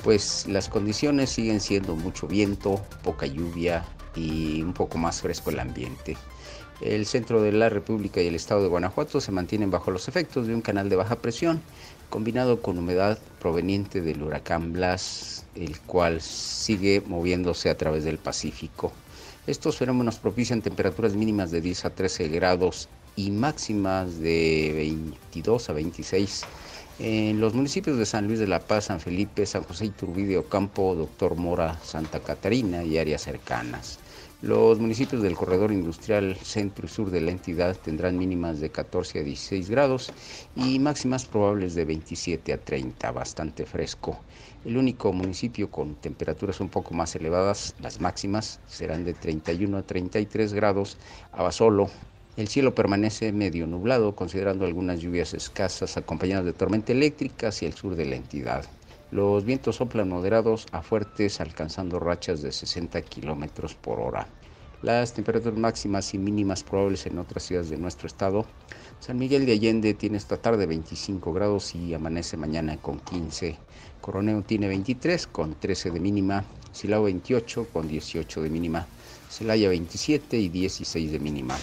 Pues 0.04 0.46
las 0.46 0.68
condiciones 0.68 1.30
siguen 1.30 1.60
siendo 1.60 1.96
mucho 1.96 2.28
viento, 2.28 2.80
poca 3.02 3.26
lluvia 3.26 3.84
y 4.14 4.62
un 4.62 4.72
poco 4.72 4.98
más 4.98 5.20
fresco 5.20 5.50
el 5.50 5.58
ambiente. 5.58 6.16
El 6.80 7.06
centro 7.06 7.40
de 7.40 7.52
la 7.52 7.70
República 7.70 8.20
y 8.20 8.26
el 8.26 8.34
estado 8.34 8.62
de 8.62 8.68
Guanajuato 8.68 9.22
se 9.22 9.32
mantienen 9.32 9.70
bajo 9.70 9.90
los 9.90 10.08
efectos 10.08 10.46
de 10.46 10.54
un 10.54 10.60
canal 10.60 10.90
de 10.90 10.96
baja 10.96 11.16
presión 11.16 11.62
combinado 12.10 12.60
con 12.60 12.76
humedad 12.78 13.18
proveniente 13.40 14.02
del 14.02 14.22
huracán 14.22 14.74
Blas, 14.74 15.46
el 15.54 15.80
cual 15.80 16.20
sigue 16.20 17.02
moviéndose 17.06 17.70
a 17.70 17.78
través 17.78 18.04
del 18.04 18.18
Pacífico. 18.18 18.92
Estos 19.46 19.78
fenómenos 19.78 20.18
propician 20.18 20.60
temperaturas 20.60 21.14
mínimas 21.14 21.50
de 21.50 21.62
10 21.62 21.86
a 21.86 21.90
13 21.90 22.28
grados 22.28 22.90
y 23.16 23.30
máximas 23.30 24.18
de 24.18 24.72
22 24.74 25.70
a 25.70 25.72
26 25.72 26.42
en 26.98 27.40
los 27.40 27.54
municipios 27.54 27.96
de 27.96 28.06
San 28.06 28.26
Luis 28.26 28.38
de 28.38 28.46
la 28.46 28.60
Paz, 28.60 28.86
San 28.86 29.00
Felipe, 29.00 29.46
San 29.46 29.62
José 29.64 29.86
Iturbide, 29.86 30.36
Ocampo, 30.36 30.94
Doctor 30.94 31.36
Mora, 31.36 31.78
Santa 31.82 32.20
Catarina 32.20 32.84
y 32.84 32.98
áreas 32.98 33.22
cercanas. 33.22 33.98
Los 34.46 34.78
municipios 34.78 35.22
del 35.22 35.34
corredor 35.34 35.72
industrial 35.72 36.36
centro 36.36 36.86
y 36.86 36.88
sur 36.88 37.10
de 37.10 37.20
la 37.20 37.32
entidad 37.32 37.76
tendrán 37.76 38.16
mínimas 38.16 38.60
de 38.60 38.70
14 38.70 39.18
a 39.18 39.22
16 39.24 39.68
grados 39.68 40.12
y 40.54 40.78
máximas 40.78 41.26
probables 41.26 41.74
de 41.74 41.84
27 41.84 42.52
a 42.52 42.58
30, 42.58 43.10
bastante 43.10 43.66
fresco. 43.66 44.20
El 44.64 44.76
único 44.76 45.12
municipio 45.12 45.68
con 45.68 45.96
temperaturas 45.96 46.60
un 46.60 46.68
poco 46.68 46.94
más 46.94 47.16
elevadas, 47.16 47.74
las 47.80 48.00
máximas, 48.00 48.60
serán 48.68 49.04
de 49.04 49.14
31 49.14 49.78
a 49.78 49.82
33 49.82 50.52
grados, 50.52 50.96
Abasolo. 51.32 51.90
El 52.36 52.46
cielo 52.46 52.72
permanece 52.72 53.32
medio 53.32 53.66
nublado, 53.66 54.14
considerando 54.14 54.64
algunas 54.64 55.00
lluvias 55.00 55.34
escasas 55.34 55.96
acompañadas 55.96 56.44
de 56.44 56.52
tormenta 56.52 56.92
eléctrica 56.92 57.48
hacia 57.48 57.66
el 57.66 57.74
sur 57.74 57.96
de 57.96 58.06
la 58.06 58.14
entidad. 58.14 58.64
Los 59.12 59.44
vientos 59.44 59.76
soplan 59.76 60.08
moderados 60.08 60.66
a 60.72 60.82
fuertes, 60.82 61.40
alcanzando 61.40 62.00
rachas 62.00 62.42
de 62.42 62.50
60 62.50 63.02
kilómetros 63.02 63.74
por 63.74 64.00
hora. 64.00 64.26
Las 64.82 65.14
temperaturas 65.14 65.58
máximas 65.58 66.12
y 66.12 66.18
mínimas 66.18 66.64
probables 66.64 67.06
en 67.06 67.18
otras 67.18 67.44
ciudades 67.44 67.70
de 67.70 67.78
nuestro 67.78 68.08
estado. 68.08 68.44
San 69.00 69.18
Miguel 69.18 69.46
de 69.46 69.52
Allende 69.52 69.94
tiene 69.94 70.16
esta 70.16 70.36
tarde 70.36 70.66
25 70.66 71.32
grados 71.32 71.74
y 71.74 71.94
amanece 71.94 72.36
mañana 72.36 72.76
con 72.78 72.98
15. 72.98 73.56
Coroneo 74.00 74.42
tiene 74.42 74.68
23 74.68 75.26
con 75.28 75.54
13 75.54 75.92
de 75.92 76.00
mínima. 76.00 76.44
Silao 76.72 77.04
28 77.04 77.68
con 77.72 77.88
18 77.88 78.42
de 78.42 78.50
mínima. 78.50 78.86
Celaya 79.30 79.68
27 79.68 80.36
y 80.36 80.48
16 80.48 81.12
de 81.12 81.18
mínima. 81.18 81.56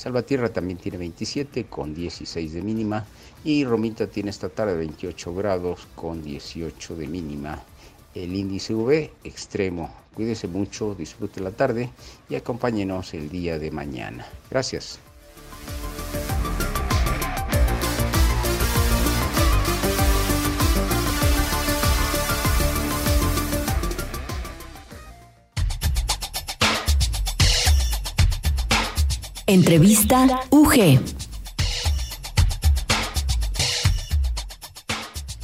Salvatierra 0.00 0.48
también 0.48 0.78
tiene 0.78 0.96
27 0.96 1.66
con 1.66 1.94
16 1.94 2.54
de 2.54 2.62
mínima 2.62 3.04
y 3.44 3.66
Romita 3.66 4.06
tiene 4.06 4.30
esta 4.30 4.48
tarde 4.48 4.74
28 4.74 5.34
grados 5.34 5.86
con 5.94 6.22
18 6.22 6.96
de 6.96 7.06
mínima. 7.06 7.62
El 8.14 8.34
índice 8.34 8.72
V 8.72 9.12
extremo. 9.24 9.94
Cuídese 10.14 10.48
mucho, 10.48 10.94
disfrute 10.94 11.42
la 11.42 11.50
tarde 11.50 11.90
y 12.30 12.34
acompáñenos 12.34 13.12
el 13.12 13.28
día 13.28 13.58
de 13.58 13.70
mañana. 13.70 14.26
Gracias. 14.50 14.98
Entrevista 29.50 30.26
UG. 30.52 31.00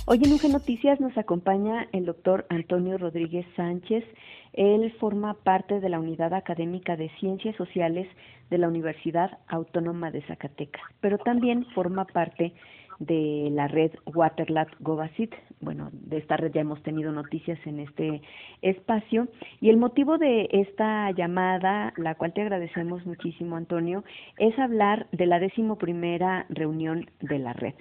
Hoy 0.06 0.20
en 0.22 0.32
UG 0.32 0.48
Noticias 0.48 1.00
nos 1.00 1.18
acompaña 1.18 1.88
el 1.90 2.04
doctor 2.04 2.46
Antonio 2.48 2.98
Rodríguez 2.98 3.44
Sánchez. 3.56 4.04
Él 4.52 4.94
forma 5.00 5.34
parte 5.34 5.80
de 5.80 5.88
la 5.88 5.98
Unidad 5.98 6.34
Académica 6.34 6.96
de 6.96 7.10
Ciencias 7.18 7.56
Sociales 7.56 8.06
de 8.48 8.58
la 8.58 8.68
Universidad 8.68 9.38
Autónoma 9.48 10.12
de 10.12 10.22
Zacatecas, 10.28 10.84
pero 11.00 11.18
también 11.18 11.66
forma 11.74 12.04
parte 12.04 12.54
de 12.98 13.48
la 13.52 13.68
red 13.68 13.92
Waterlat 14.06 14.68
Gobasit. 14.80 15.34
Bueno, 15.60 15.90
de 15.92 16.18
esta 16.18 16.36
red 16.36 16.52
ya 16.52 16.60
hemos 16.60 16.82
tenido 16.82 17.12
noticias 17.12 17.58
en 17.66 17.80
este 17.80 18.22
espacio. 18.62 19.28
Y 19.60 19.70
el 19.70 19.76
motivo 19.76 20.18
de 20.18 20.48
esta 20.52 21.10
llamada, 21.12 21.92
la 21.96 22.14
cual 22.14 22.32
te 22.32 22.42
agradecemos 22.42 23.04
muchísimo, 23.06 23.56
Antonio, 23.56 24.04
es 24.38 24.58
hablar 24.58 25.06
de 25.12 25.26
la 25.26 25.38
décimo 25.38 25.76
primera 25.76 26.46
reunión 26.48 27.10
de 27.20 27.38
la 27.38 27.52
red 27.52 27.74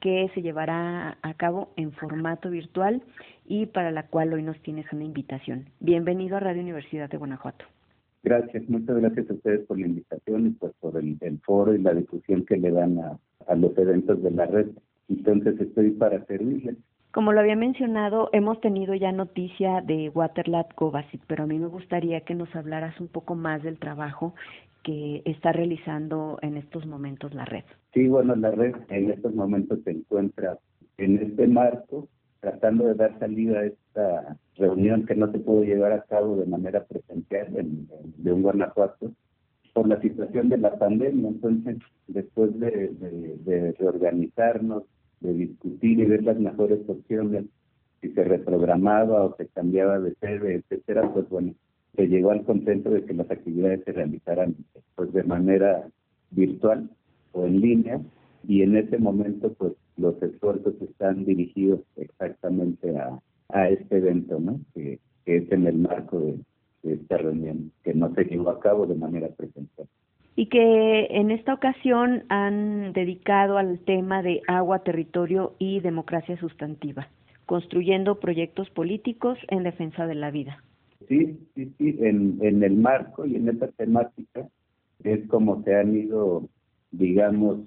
que 0.00 0.30
se 0.34 0.40
llevará 0.40 1.18
a 1.20 1.34
cabo 1.34 1.72
en 1.76 1.92
formato 1.92 2.48
virtual 2.48 3.02
y 3.46 3.66
para 3.66 3.90
la 3.90 4.06
cual 4.06 4.32
hoy 4.32 4.42
nos 4.42 4.58
tienes 4.62 4.90
una 4.92 5.04
invitación. 5.04 5.68
Bienvenido 5.78 6.38
a 6.38 6.40
Radio 6.40 6.62
Universidad 6.62 7.10
de 7.10 7.18
Guanajuato. 7.18 7.66
Gracias, 8.22 8.68
muchas 8.68 8.96
gracias 8.96 9.30
a 9.30 9.34
ustedes 9.34 9.66
por 9.66 9.78
la 9.78 9.86
invitación 9.86 10.46
y 10.46 10.50
pues 10.50 10.72
por 10.80 10.96
el, 10.96 11.18
foro 11.42 11.74
y 11.74 11.78
la 11.78 11.94
difusión 11.94 12.44
que 12.44 12.56
le 12.56 12.70
dan 12.70 12.98
a, 12.98 13.18
a 13.46 13.54
los 13.54 13.76
eventos 13.78 14.22
de 14.22 14.30
la 14.30 14.46
red. 14.46 14.68
Entonces 15.08 15.60
estoy 15.60 15.90
para 15.92 16.24
servirles. 16.26 16.76
Como 17.12 17.32
lo 17.32 17.40
había 17.40 17.56
mencionado, 17.56 18.28
hemos 18.32 18.60
tenido 18.60 18.94
ya 18.94 19.10
noticia 19.10 19.80
de 19.80 20.10
Waterlat 20.10 20.72
Kovacic, 20.74 21.20
pero 21.26 21.42
a 21.42 21.46
mí 21.46 21.58
me 21.58 21.66
gustaría 21.66 22.20
que 22.20 22.36
nos 22.36 22.54
hablaras 22.54 23.00
un 23.00 23.08
poco 23.08 23.34
más 23.34 23.62
del 23.64 23.78
trabajo 23.78 24.34
que 24.84 25.22
está 25.24 25.52
realizando 25.52 26.38
en 26.42 26.56
estos 26.56 26.86
momentos 26.86 27.34
la 27.34 27.44
red. 27.44 27.64
Sí, 27.92 28.06
bueno, 28.06 28.36
la 28.36 28.52
red 28.52 28.76
en 28.90 29.10
estos 29.10 29.34
momentos 29.34 29.80
se 29.84 29.90
encuentra 29.90 30.58
en 30.98 31.18
este 31.18 31.48
marco, 31.48 32.08
tratando 32.40 32.86
de 32.86 32.94
dar 32.94 33.18
salida 33.18 33.60
a 33.60 33.66
esta 33.66 34.36
reunión 34.56 35.06
que 35.06 35.14
no 35.14 35.30
se 35.30 35.38
pudo 35.38 35.62
llevar 35.62 35.92
a 35.92 36.02
cabo 36.02 36.36
de 36.36 36.46
manera 36.46 36.84
presencial 36.84 37.56
en, 37.56 37.88
de 38.16 38.32
un 38.32 38.42
Guanajuato 38.42 39.12
por 39.72 39.88
la 39.88 40.00
situación 40.00 40.48
de 40.48 40.58
la 40.58 40.78
pandemia. 40.78 41.28
Entonces, 41.28 41.78
después 42.08 42.58
de, 42.58 43.74
reorganizarnos, 43.78 44.84
de 45.20 45.34
discutir 45.34 46.00
y 46.00 46.04
ver 46.06 46.24
las 46.24 46.38
mejores 46.38 46.80
opciones, 46.88 47.44
si 48.00 48.08
se 48.12 48.24
reprogramaba 48.24 49.24
o 49.24 49.36
se 49.36 49.46
cambiaba 49.48 49.98
de 49.98 50.14
sede, 50.14 50.54
etcétera, 50.54 51.12
pues 51.12 51.28
bueno, 51.28 51.54
se 51.94 52.08
llegó 52.08 52.30
al 52.30 52.44
consenso 52.44 52.90
de 52.90 53.04
que 53.04 53.12
las 53.12 53.30
actividades 53.30 53.84
se 53.84 53.92
realizaran 53.92 54.56
pues 54.94 55.12
de 55.12 55.22
manera 55.24 55.86
virtual 56.30 56.88
o 57.32 57.44
en 57.44 57.60
línea 57.60 58.00
y 58.46 58.62
en 58.62 58.76
ese 58.76 58.96
momento 58.98 59.52
pues 59.52 59.74
los 59.96 60.20
esfuerzos 60.22 60.74
están 60.80 61.24
dirigidos 61.24 61.80
exactamente 61.96 62.96
a, 62.96 63.18
a 63.50 63.68
este 63.68 63.98
evento, 63.98 64.38
¿no? 64.40 64.60
Que, 64.74 64.98
es 65.26 65.52
en 65.52 65.66
el 65.66 65.76
marco 65.76 66.18
de, 66.18 66.40
esta 66.82 67.18
reunión 67.18 67.70
que 67.84 67.94
no 67.94 68.12
se 68.14 68.24
llevó 68.24 68.50
a 68.50 68.58
cabo 68.58 68.86
de 68.86 68.96
manera 68.96 69.28
presencial. 69.28 69.86
Y 70.34 70.46
que 70.46 71.06
en 71.10 71.30
esta 71.30 71.54
ocasión 71.54 72.24
han 72.30 72.92
dedicado 72.94 73.58
al 73.58 73.78
tema 73.80 74.22
de 74.22 74.40
agua, 74.48 74.80
territorio 74.80 75.54
y 75.58 75.80
democracia 75.80 76.36
sustantiva, 76.38 77.08
construyendo 77.46 78.18
proyectos 78.18 78.70
políticos 78.70 79.38
en 79.48 79.62
defensa 79.62 80.06
de 80.06 80.14
la 80.14 80.30
vida. 80.30 80.64
Sí, 81.06 81.38
sí, 81.54 81.72
sí, 81.78 81.96
en, 82.00 82.38
en 82.40 82.62
el 82.62 82.76
marco 82.76 83.26
y 83.26 83.36
en 83.36 83.50
esta 83.50 83.68
temática 83.68 84.48
es 85.04 85.26
como 85.28 85.62
se 85.62 85.74
han 85.76 85.94
ido, 85.96 86.48
digamos, 86.90 87.58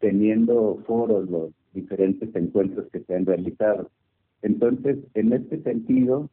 teniendo 0.00 0.82
foros 0.86 1.28
los 1.28 1.50
diferentes 1.72 2.34
encuentros 2.34 2.86
que 2.92 3.00
se 3.00 3.14
han 3.14 3.26
realizado. 3.26 3.90
Entonces, 4.42 4.98
en 5.14 5.32
este 5.32 5.62
sentido, 5.62 6.30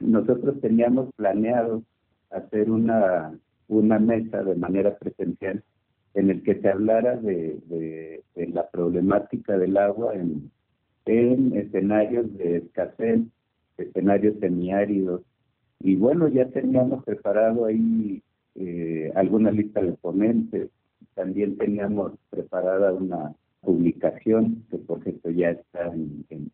nosotros 0.00 0.60
teníamos 0.60 1.12
planeado 1.16 1.82
hacer 2.30 2.70
una, 2.70 3.38
una 3.68 3.98
mesa 3.98 4.42
de 4.42 4.54
manera 4.54 4.96
presencial 4.98 5.62
en 6.14 6.30
el 6.30 6.42
que 6.42 6.60
se 6.60 6.68
hablara 6.68 7.16
de, 7.16 7.58
de, 7.66 8.46
la 8.48 8.68
problemática 8.70 9.58
del 9.58 9.76
agua 9.76 10.14
en, 10.14 10.50
en 11.06 11.56
escenarios 11.56 12.36
de 12.36 12.58
escasez, 12.58 13.20
escenarios 13.76 14.36
semiáridos. 14.40 15.22
Y 15.80 15.96
bueno, 15.96 16.28
ya 16.28 16.46
teníamos 16.48 17.04
preparado 17.04 17.66
ahí 17.66 18.22
eh, 18.54 19.12
alguna 19.14 19.50
lista 19.50 19.80
de 19.80 19.92
ponentes, 19.92 20.70
también 21.18 21.56
teníamos 21.56 22.12
preparada 22.30 22.92
una 22.92 23.34
publicación 23.60 24.64
que 24.70 24.78
por 24.78 25.02
cierto 25.02 25.30
ya 25.30 25.50
está 25.50 25.92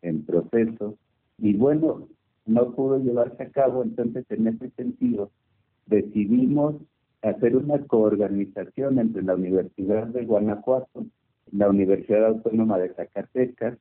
en, 0.01 0.23
proceso. 0.23 0.97
Y 1.37 1.53
bueno, 1.53 2.07
no 2.47 2.71
pudo 2.71 2.97
llevarse 2.97 3.43
a 3.43 3.51
cabo, 3.51 3.83
entonces 3.83 4.25
en 4.29 4.47
ese 4.47 4.71
sentido 4.71 5.29
decidimos 5.85 6.77
hacer 7.21 7.55
una 7.55 7.77
coorganización 7.85 8.97
entre 8.97 9.21
la 9.21 9.35
Universidad 9.35 10.07
de 10.07 10.25
Guanajuato, 10.25 11.05
la 11.51 11.69
Universidad 11.69 12.25
Autónoma 12.25 12.79
de 12.79 12.89
Zacatecas 12.95 13.77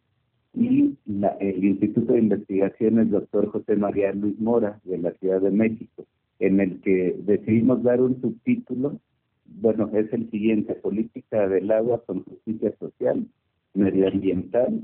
y 0.52 0.98
el 1.40 1.64
Instituto 1.64 2.12
de 2.12 2.18
Investigaciones 2.18 3.10
Doctor 3.10 3.48
José 3.48 3.76
María 3.76 4.12
Luis 4.12 4.38
Mora 4.38 4.80
de 4.84 4.98
la 4.98 5.12
Ciudad 5.12 5.40
de 5.40 5.50
México, 5.50 6.04
en 6.40 6.60
el 6.60 6.82
que 6.82 7.16
decidimos 7.24 7.82
dar 7.82 8.02
un 8.02 8.20
subtítulo 8.20 9.00
bueno, 9.46 9.90
es 9.92 10.12
el 10.12 10.30
siguiente, 10.30 10.74
política 10.74 11.48
del 11.48 11.70
agua 11.70 12.02
con 12.04 12.24
justicia 12.24 12.74
social, 12.78 13.26
medioambiental, 13.74 14.82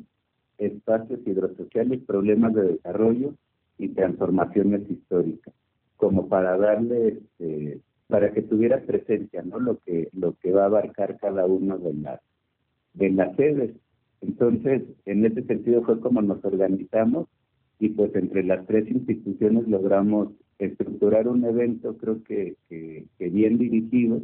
espacios 0.58 1.20
hidrosociales, 1.26 2.00
problemas 2.06 2.54
de 2.54 2.72
desarrollo 2.72 3.34
y 3.78 3.88
transformaciones 3.88 4.88
históricas, 4.90 5.54
como 5.96 6.28
para 6.28 6.56
darle, 6.56 7.08
este, 7.08 7.80
para 8.08 8.32
que 8.32 8.42
tuviera 8.42 8.82
presencia, 8.82 9.42
¿no? 9.42 9.58
Lo 9.58 9.78
que, 9.78 10.08
lo 10.12 10.34
que 10.34 10.52
va 10.52 10.64
a 10.64 10.66
abarcar 10.66 11.16
cada 11.18 11.46
uno 11.46 11.78
de 11.78 11.94
las, 11.94 12.20
de 12.94 13.10
las 13.10 13.34
sedes. 13.36 13.70
Entonces, 14.20 14.82
en 15.06 15.24
ese 15.24 15.42
sentido 15.44 15.82
fue 15.82 16.00
como 16.00 16.20
nos 16.20 16.44
organizamos 16.44 17.28
y 17.78 17.88
pues 17.90 18.14
entre 18.14 18.44
las 18.44 18.66
tres 18.66 18.90
instituciones 18.90 19.66
logramos 19.66 20.28
estructurar 20.58 21.26
un 21.26 21.42
evento, 21.44 21.96
creo 21.96 22.22
que, 22.24 22.56
que 22.68 23.28
bien 23.30 23.56
dirigido, 23.56 24.20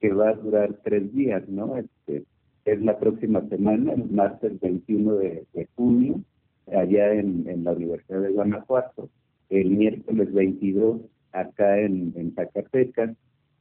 que 0.00 0.12
va 0.12 0.30
a 0.30 0.34
durar 0.34 0.78
tres 0.84 1.12
días, 1.14 1.48
¿no? 1.48 1.76
Este, 1.76 2.24
es 2.64 2.82
la 2.82 2.98
próxima 2.98 3.46
semana, 3.48 3.92
el 3.92 4.10
martes 4.10 4.58
21 4.60 5.14
de, 5.16 5.68
junio, 5.76 6.20
allá 6.66 7.14
en, 7.14 7.44
en, 7.48 7.64
la 7.64 7.72
Universidad 7.72 8.22
de 8.22 8.30
Guanajuato, 8.30 9.08
el 9.50 9.70
miércoles 9.70 10.32
22 10.32 11.00
acá 11.32 11.78
en, 11.80 12.12
en 12.16 12.34
Zacatecas 12.34 13.10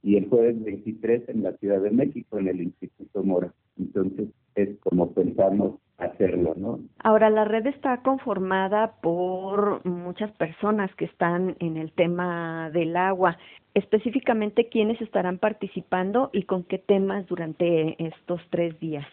y 0.01 0.17
el 0.17 0.27
jueves 0.27 0.63
23 0.63 1.29
en 1.29 1.43
la 1.43 1.53
Ciudad 1.57 1.81
de 1.81 1.91
México, 1.91 2.39
en 2.39 2.47
el 2.47 2.61
Instituto 2.61 3.23
Mora. 3.23 3.53
Entonces, 3.77 4.29
es 4.55 4.77
como 4.79 5.11
pensamos 5.11 5.79
hacerlo, 5.97 6.53
¿no? 6.57 6.79
Ahora, 6.99 7.29
la 7.29 7.45
red 7.45 7.67
está 7.67 8.01
conformada 8.01 8.95
por 9.01 9.85
muchas 9.85 10.31
personas 10.33 10.93
que 10.95 11.05
están 11.05 11.55
en 11.59 11.77
el 11.77 11.91
tema 11.91 12.69
del 12.71 12.97
agua. 12.97 13.37
Específicamente, 13.73 14.69
¿quiénes 14.69 15.01
estarán 15.01 15.37
participando 15.37 16.29
y 16.33 16.43
con 16.43 16.63
qué 16.63 16.79
temas 16.79 17.25
durante 17.27 18.01
estos 18.03 18.41
tres 18.49 18.79
días? 18.79 19.05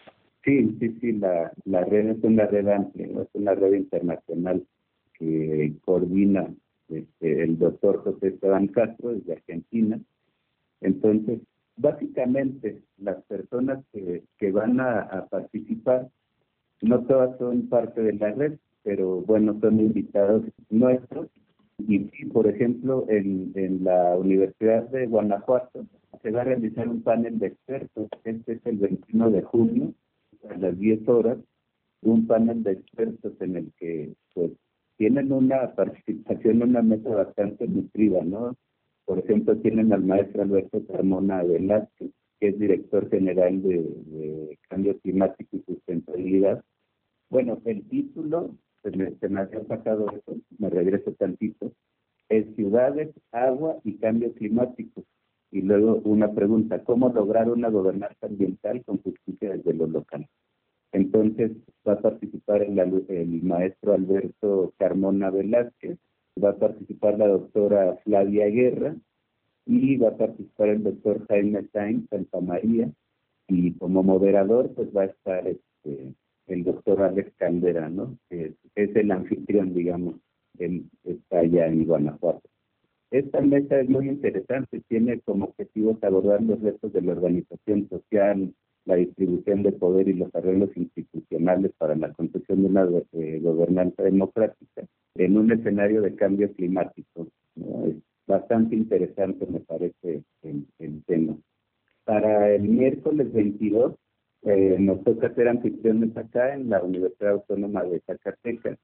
Sí, 0.43 0.75
sí, 0.79 0.97
sí, 0.99 1.13
la, 1.13 1.51
la 1.65 1.85
red 1.85 2.09
es 2.09 2.23
una 2.23 2.45
red 2.45 2.67
amplia, 2.67 3.07
es 3.07 3.29
una 3.33 3.55
red 3.55 3.73
internacional 3.73 4.63
que 5.17 5.73
coordina 5.85 6.47
este, 6.89 7.43
el 7.43 7.57
doctor 7.57 8.03
José 8.03 8.27
Esteban 8.27 8.67
Castro 8.67 9.13
desde 9.13 9.33
Argentina. 9.33 9.99
Entonces, 10.81 11.39
básicamente, 11.75 12.81
las 12.97 13.23
personas 13.25 13.83
que, 13.91 14.51
van 14.51 14.79
a 14.79 15.27
participar 15.29 16.09
no 16.83 17.01
todas 17.05 17.37
son 17.37 17.69
parte 17.69 18.01
de 18.01 18.13
la 18.13 18.31
red, 18.31 18.59
pero 18.83 19.21
bueno, 19.21 19.57
son 19.61 19.79
invitados 19.79 20.43
nuestros. 20.69 21.29
Y 21.77 21.99
por 22.25 22.47
ejemplo, 22.47 23.05
en, 23.09 23.51
en 23.55 23.83
la 23.83 24.15
Universidad 24.17 24.83
de 24.89 25.07
Guanajuato 25.07 25.85
se 26.21 26.31
va 26.31 26.41
a 26.41 26.45
realizar 26.45 26.87
un 26.87 27.01
panel 27.01 27.39
de 27.39 27.47
expertos. 27.47 28.09
Este 28.25 28.53
es 28.53 28.65
el 28.65 28.77
21 28.77 29.31
de 29.31 29.41
junio, 29.43 29.93
a 30.49 30.57
las 30.57 30.77
10 30.77 31.07
horas, 31.07 31.37
un 32.01 32.27
panel 32.27 32.63
de 32.63 32.73
expertos 32.73 33.33
en 33.39 33.55
el 33.55 33.71
que 33.77 34.13
pues 34.33 34.51
tienen 34.97 35.31
una 35.31 35.73
participación, 35.73 36.63
una 36.63 36.81
mesa 36.81 37.09
bastante 37.09 37.67
nutrida, 37.67 38.23
¿no? 38.23 38.55
Por 39.05 39.19
ejemplo, 39.19 39.57
tienen 39.57 39.91
al 39.91 40.03
maestro 40.03 40.43
Alberto 40.43 40.85
Carmona 40.87 41.43
Velázquez, 41.43 42.11
que 42.39 42.47
es 42.49 42.59
director 42.59 43.09
general 43.09 43.61
de, 43.61 44.57
Cambio 44.69 44.97
Climático 44.99 45.57
y 45.57 45.63
Sustentabilidad, 45.63 46.63
bueno, 47.29 47.61
el 47.65 47.87
título, 47.89 48.55
se 48.83 48.91
me, 48.91 49.39
había 49.39 49.63
pasado 49.63 50.07
eso, 50.11 50.39
me 50.57 50.69
regreso 50.69 51.13
tantito, 51.13 51.71
es 52.29 52.45
Ciudades, 52.55 53.09
Agua 53.31 53.77
y 53.83 53.97
Cambio 53.97 54.33
Climático. 54.33 55.03
Y 55.51 55.61
luego 55.61 56.01
una 56.05 56.33
pregunta, 56.33 56.83
¿cómo 56.83 57.09
lograr 57.09 57.49
una 57.49 57.69
gobernanza 57.69 58.27
ambiental 58.27 58.83
con 58.85 59.01
justicia 59.01 59.51
desde 59.51 59.73
lo 59.73 59.87
local? 59.87 60.27
Entonces 60.91 61.51
va 61.87 61.93
a 61.93 62.01
participar 62.01 62.61
el, 62.61 62.77
el 63.07 63.43
maestro 63.43 63.93
Alberto 63.93 64.73
Carmona 64.77 65.31
Velázquez, 65.31 65.97
va 66.41 66.49
a 66.49 66.57
participar 66.57 67.17
la 67.17 67.27
doctora 67.27 67.97
Flavia 68.03 68.47
Guerra 68.47 68.95
y 69.65 69.97
va 69.97 70.09
a 70.09 70.17
participar 70.17 70.69
el 70.69 70.83
doctor 70.83 71.25
Jaime 71.27 71.67
Sainz 71.71 72.09
Santa 72.09 72.41
María 72.41 72.89
y 73.47 73.73
como 73.73 74.03
moderador 74.03 74.73
pues 74.73 74.95
va 74.95 75.03
a 75.03 75.05
estar 75.05 75.47
este, 75.47 76.13
el 76.47 76.63
doctor 76.63 77.01
Alex 77.01 77.31
Caldera, 77.37 77.89
¿no? 77.89 78.17
Es, 78.29 78.53
es 78.75 78.95
el 78.95 79.11
anfitrión, 79.11 79.73
digamos, 79.73 80.15
él 80.59 80.85
está 81.03 81.39
allá 81.39 81.67
en 81.67 81.85
Guanajuato. 81.85 82.49
Esta 83.11 83.41
mesa 83.41 83.79
es 83.79 83.89
muy 83.89 84.09
interesante, 84.09 84.81
tiene 84.87 85.19
como 85.19 85.45
objetivos 85.45 86.03
abordar 86.03 86.41
los 86.41 86.59
retos 86.61 86.91
de 86.93 87.01
la 87.01 87.11
organización 87.11 87.87
social, 87.87 88.53
la 88.85 88.95
distribución 88.95 89.63
de 89.63 89.71
poder 89.71 90.07
y 90.07 90.13
los 90.13 90.33
arreglos 90.35 90.75
institucionales 90.75 91.71
para 91.77 91.95
la 91.95 92.11
construcción 92.13 92.63
de 92.63 92.69
una 92.69 92.87
eh, 93.13 93.39
gobernanza 93.41 94.03
democrática 94.03 94.83
en 95.15 95.37
un 95.37 95.51
escenario 95.51 96.01
de 96.01 96.15
cambio 96.15 96.51
climático. 96.53 97.27
Es 97.55 97.95
bastante 98.27 98.75
interesante, 98.75 99.45
me 99.45 99.59
parece, 99.59 100.23
el, 100.41 100.65
el 100.79 101.03
tema. 101.05 101.37
Para 102.03 102.53
el 102.53 102.63
miércoles 102.63 103.31
22 103.31 103.95
eh, 104.45 104.75
nos 104.77 105.01
toca 105.05 105.33
ser 105.35 105.47
anfitriones 105.47 106.15
acá 106.17 106.53
en 106.53 106.69
la 106.69 106.83
Universidad 106.83 107.33
Autónoma 107.33 107.83
de 107.83 108.01
Zacatecas. 108.01 108.77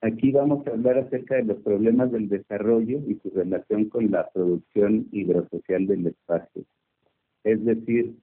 Aquí 0.00 0.30
vamos 0.32 0.66
a 0.66 0.70
hablar 0.70 0.98
acerca 0.98 1.36
de 1.36 1.44
los 1.44 1.58
problemas 1.58 2.10
del 2.12 2.28
desarrollo 2.28 3.00
y 3.06 3.18
su 3.22 3.30
relación 3.30 3.90
con 3.90 4.10
la 4.10 4.30
producción 4.30 5.06
hidrosocial 5.12 5.86
del 5.86 6.06
espacio. 6.06 6.64
Es 7.44 7.62
decir, 7.64 8.14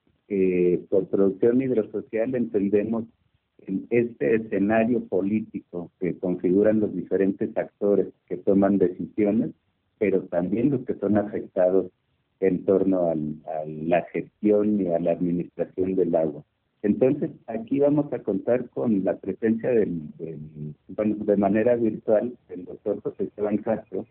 por 0.88 1.06
producción 1.08 1.60
hidrosocial 1.60 2.34
entendemos 2.34 3.04
en 3.66 3.86
este 3.90 4.36
escenario 4.36 5.04
político 5.04 5.90
que 6.00 6.18
configuran 6.18 6.80
los 6.80 6.94
diferentes 6.94 7.56
actores 7.56 8.08
que 8.26 8.36
toman 8.36 8.78
decisiones, 8.78 9.50
pero 9.98 10.22
también 10.22 10.70
los 10.70 10.84
que 10.84 10.94
son 10.94 11.16
afectados 11.16 11.90
en 12.40 12.64
torno 12.64 13.10
a 13.10 13.14
la 13.66 14.02
gestión 14.12 14.80
y 14.80 14.88
a 14.88 14.98
la 14.98 15.12
administración 15.12 15.94
del 15.94 16.14
agua. 16.14 16.42
Entonces, 16.82 17.30
aquí 17.46 17.80
vamos 17.80 18.12
a 18.12 18.18
contar 18.18 18.68
con 18.68 19.04
la 19.04 19.16
presencia 19.16 19.70
del, 19.70 20.02
bueno, 20.88 21.16
de 21.24 21.36
manera 21.36 21.76
virtual, 21.76 22.36
el 22.50 22.64
doctor 22.66 23.00
José 23.00 23.24
Esteban 23.24 23.58
Castro 23.58 24.04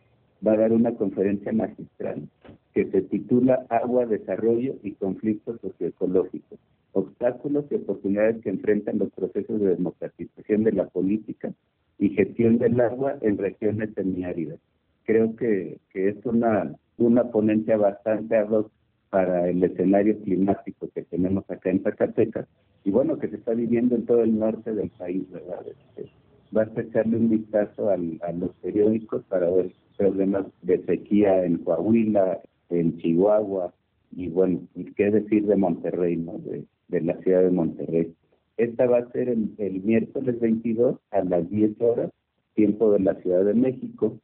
va 0.46 0.54
a 0.54 0.58
dar 0.58 0.74
una 0.74 0.94
conferencia 0.96 1.52
magistral 1.52 2.28
que 2.74 2.86
se 2.90 3.02
titula 3.04 3.66
Agua, 3.70 4.06
Desarrollo 4.06 4.76
y 4.84 4.92
Conflictos 4.94 5.62
Socioecológicos, 5.62 6.60
obstáculos 6.92 7.66
y 7.70 7.76
oportunidades 7.76 8.42
que 8.42 8.50
enfrentan 8.50 9.00
los 9.00 9.12
procesos 9.12 9.60
de 9.62 9.76
democratización 9.76 10.64
de 10.64 10.72
la 10.74 10.88
política 10.88 11.54
y 12.00 12.10
gestión 12.10 12.58
del 12.58 12.80
agua 12.82 13.18
en 13.22 13.38
regiones 13.38 13.94
semiáridas. 13.94 14.60
Creo 15.06 15.36
que, 15.36 15.80
que 15.92 16.10
es 16.10 16.26
una, 16.26 16.76
una 16.98 17.26
ponencia 17.26 17.78
bastante 17.78 18.36
ad 18.36 18.66
para 19.10 19.48
el 19.48 19.64
escenario 19.64 20.20
climático 20.22 20.90
que 20.94 21.04
tenemos 21.04 21.48
acá 21.50 21.70
en 21.70 21.84
Zacatecas 21.84 22.48
y 22.84 22.90
bueno, 22.90 23.20
que 23.20 23.30
se 23.30 23.36
está 23.36 23.54
viviendo 23.54 23.96
en 23.96 24.06
todo 24.06 24.24
el 24.24 24.38
norte 24.38 24.74
del 24.74 24.90
país, 24.90 25.30
¿verdad? 25.32 25.64
Este, 25.68 26.12
basta 26.52 26.82
echarle 26.82 27.18
un 27.18 27.30
vistazo 27.30 27.90
a 27.90 27.98
los 27.98 28.52
periódicos 28.62 29.24
para 29.26 29.50
ver 29.50 29.72
problemas 29.98 30.46
de 30.62 30.84
sequía 30.86 31.46
en 31.46 31.58
Coahuila, 31.60 32.42
en 32.70 32.98
Chihuahua 32.98 33.74
y 34.16 34.30
bueno, 34.30 34.62
qué 34.96 35.12
decir 35.12 35.46
de 35.48 35.56
Monterrey, 35.56 36.18
¿no? 36.18 36.38
De, 36.40 36.66
de 36.88 37.02
la 37.02 37.18
ciudad 37.20 37.42
de 37.44 37.52
Monterrey. 37.52 38.14
Esta 38.58 38.86
va 38.86 39.00
a 39.00 39.12
ser 39.12 39.30
el, 39.30 39.82
miércoles 39.84 40.40
22 40.40 40.98
a 41.12 41.24
las 41.24 41.50
10 41.50 41.82
horas, 41.82 42.12
tiempo 42.54 42.92
de 42.92 43.00
la 43.00 43.16
Ciudad 43.16 43.44
de 43.46 43.56
México, 43.56 44.20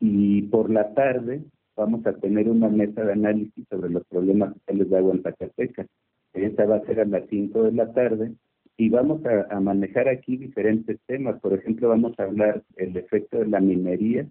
y 0.00 0.42
por 0.42 0.70
la 0.70 0.92
tarde 0.94 1.42
vamos 1.76 2.06
a 2.06 2.12
tener 2.12 2.48
una 2.48 2.68
mesa 2.68 3.04
de 3.04 3.12
análisis 3.12 3.66
sobre 3.68 3.90
los 3.90 4.04
problemas 4.06 4.52
sociales 4.54 4.90
de 4.90 4.98
agua 4.98 5.14
en 5.14 5.22
Zacatecas. 5.22 5.86
Esta 6.34 6.66
va 6.66 6.76
a 6.76 6.84
ser 6.84 7.00
a 7.00 7.06
las 7.06 7.26
5 7.30 7.62
de 7.62 7.72
la 7.72 7.92
tarde 7.92 8.32
y 8.76 8.88
vamos 8.90 9.22
a, 9.24 9.60
manejar 9.60 10.08
aquí 10.08 10.36
diferentes 10.36 10.98
temas. 11.06 11.40
Por 11.40 11.54
ejemplo, 11.54 11.88
vamos 11.88 12.18
a 12.18 12.24
hablar 12.24 12.62
el 12.76 12.96
efecto 12.96 13.38
de 13.38 13.46
la 13.46 13.60
minería 13.60 14.26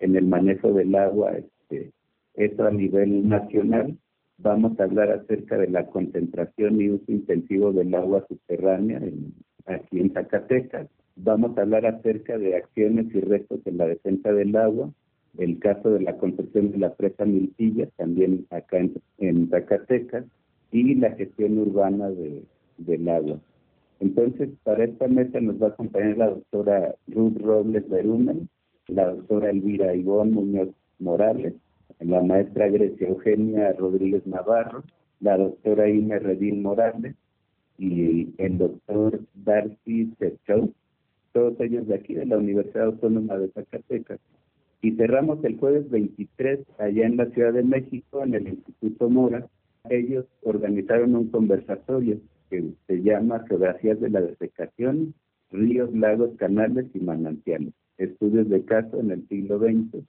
en 0.00 0.16
el 0.16 0.26
manejo 0.26 0.72
del 0.72 0.94
agua, 0.94 1.32
este, 1.36 1.92
a 2.62 2.70
nivel 2.70 3.28
nacional. 3.28 3.96
Vamos 4.38 4.78
a 4.78 4.84
hablar 4.84 5.10
acerca 5.10 5.58
de 5.58 5.68
la 5.68 5.86
concentración 5.86 6.80
y 6.80 6.90
uso 6.90 7.10
intensivo 7.10 7.72
del 7.72 7.94
agua 7.94 8.24
subterránea 8.28 9.00
aquí 9.66 10.00
en 10.00 10.12
Zacatecas. 10.12 10.88
Vamos 11.16 11.58
a 11.58 11.62
hablar 11.62 11.86
acerca 11.86 12.38
de 12.38 12.56
acciones 12.56 13.12
y 13.14 13.20
restos 13.20 13.60
en 13.64 13.78
la 13.78 13.86
defensa 13.86 14.32
del 14.32 14.54
agua 14.56 14.90
el 15.38 15.58
caso 15.60 15.90
de 15.90 16.00
la 16.00 16.16
construcción 16.16 16.72
de 16.72 16.78
la 16.78 16.94
presa 16.94 17.24
Milpilla, 17.24 17.88
también 17.96 18.46
acá 18.50 18.78
en, 19.18 19.48
Zacatecas, 19.48 20.24
y 20.72 20.94
la 20.96 21.12
gestión 21.12 21.58
urbana 21.58 22.10
de, 22.10 22.42
del 22.78 23.08
agua. 23.08 23.38
Entonces, 24.00 24.50
para 24.64 24.84
esta 24.84 25.06
mesa 25.08 25.40
nos 25.40 25.60
va 25.62 25.68
a 25.68 25.70
acompañar 25.70 26.18
la 26.18 26.30
doctora 26.30 26.94
Ruth 27.06 27.38
Robles 27.38 27.88
Berumen, 27.88 28.48
la 28.88 29.10
doctora 29.10 29.50
Elvira 29.50 29.94
Ivón 29.94 30.32
Muñoz 30.32 30.70
Morales, 30.98 31.54
la 32.00 32.22
maestra 32.22 32.68
Grecia 32.68 33.08
Eugenia 33.08 33.72
Rodríguez 33.74 34.26
Navarro, 34.26 34.82
la 35.20 35.36
doctora 35.36 35.88
Ine 35.88 36.18
Redín 36.18 36.62
Morales 36.62 37.14
y 37.78 38.34
el 38.38 38.58
doctor 38.58 39.20
Darcy 39.34 40.12
Serchou, 40.18 40.72
todos 41.32 41.60
ellos 41.60 41.86
de 41.86 41.96
aquí 41.96 42.14
de 42.14 42.26
la 42.26 42.38
Universidad 42.38 42.86
Autónoma 42.86 43.36
de 43.36 43.48
Zacatecas. 43.48 44.18
Y 44.80 44.92
cerramos 44.92 45.44
el 45.44 45.58
jueves 45.58 45.90
23 45.90 46.60
allá 46.78 47.06
en 47.06 47.16
la 47.16 47.26
Ciudad 47.26 47.52
de 47.52 47.64
México, 47.64 48.22
en 48.22 48.34
el 48.34 48.48
Instituto 48.48 49.10
Mora. 49.10 49.46
Ellos 49.90 50.24
organizaron 50.42 51.16
un 51.16 51.30
conversatorio 51.30 52.18
que 52.48 52.72
se 52.86 53.02
llama 53.02 53.44
Geografías 53.48 54.00
de 54.00 54.10
la 54.10 54.20
Desecación, 54.20 55.14
Ríos, 55.50 55.92
Lagos, 55.94 56.36
Canales 56.36 56.86
y 56.94 57.00
Manantiales. 57.00 57.74
Estudios 57.98 58.48
de 58.48 58.64
caso 58.64 58.98
en 59.00 59.10
el 59.10 59.28
siglo 59.28 59.58
XX. 59.58 60.04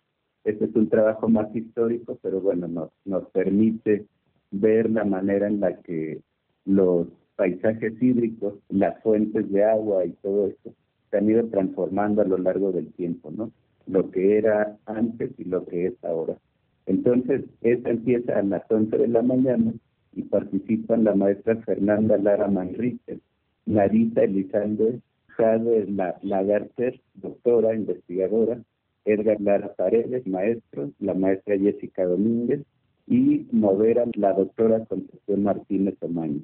Este 0.46 0.66
es 0.66 0.76
un 0.76 0.90
trabajo 0.90 1.28
más 1.28 1.54
histórico, 1.56 2.18
pero 2.22 2.40
bueno, 2.40 2.68
nos, 2.68 2.92
nos 3.06 3.30
permite 3.32 4.06
ver 4.52 4.90
la 4.90 5.04
manera 5.04 5.48
en 5.48 5.60
la 5.60 5.76
que 5.82 6.22
los 6.66 7.08
paisajes 7.36 8.02
hídricos, 8.02 8.56
las 8.70 9.02
fuentes 9.04 9.52
de 9.52 9.64
agua 9.64 10.06
y 10.06 10.12
todo 10.22 10.48
esto 10.48 10.74
se 11.10 11.18
han 11.18 11.30
ido 11.30 11.48
transformando 11.48 12.22
a 12.22 12.26
lo 12.26 12.38
largo 12.38 12.72
del 12.72 12.92
tiempo, 12.94 13.32
¿no? 13.32 13.52
lo 13.90 14.12
que 14.12 14.38
era 14.38 14.78
antes 14.86 15.32
y 15.38 15.46
lo 15.46 15.66
que 15.66 15.88
es 15.88 16.04
ahora. 16.04 16.38
Entonces, 16.86 17.44
esta 17.62 17.90
empieza 17.90 18.40
a 18.40 18.44
las 18.44 18.64
11 18.70 18.98
de 18.98 19.08
la 19.08 19.22
mañana 19.22 19.74
y 20.14 20.24
participan 20.24 21.04
la 21.04 21.16
maestra 21.16 21.56
Fernanda 21.58 22.18
Lara 22.18 22.48
Manrique, 22.48 23.20
Narita 23.66 24.24
Elizalde, 24.24 25.02
Jade 25.40 25.88
Lagarter, 26.22 27.00
doctora, 27.14 27.74
investigadora, 27.74 28.62
Edgar 29.06 29.40
Lara 29.40 29.74
Paredes, 29.74 30.28
maestro, 30.28 30.92
la 31.00 31.14
maestra 31.14 31.58
Jessica 31.58 32.04
Domínguez 32.06 32.66
y 33.08 33.48
moderan 33.52 34.12
la 34.16 34.34
doctora 34.34 34.86
Concepción 34.86 35.44
Martínez 35.44 35.96
Omaño. 36.02 36.42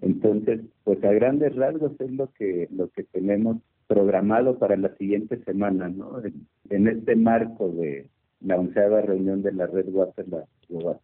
Entonces, 0.00 0.60
pues 0.84 1.02
a 1.02 1.12
grandes 1.12 1.56
rasgos 1.56 1.92
es 1.98 2.12
lo 2.12 2.32
que, 2.32 2.68
lo 2.70 2.88
que 2.90 3.02
tenemos 3.02 3.56
programado 3.88 4.58
para 4.58 4.76
la 4.76 4.94
siguiente 4.96 5.42
semana, 5.44 5.88
¿no? 5.88 6.22
En, 6.70 6.86
este 6.86 7.16
marco 7.16 7.70
de 7.70 8.08
la 8.40 8.56
onceava 8.56 9.00
reunión 9.00 9.42
de 9.42 9.52
la 9.52 9.66
red 9.66 9.88
Water 9.88 10.26
Global. 10.68 11.00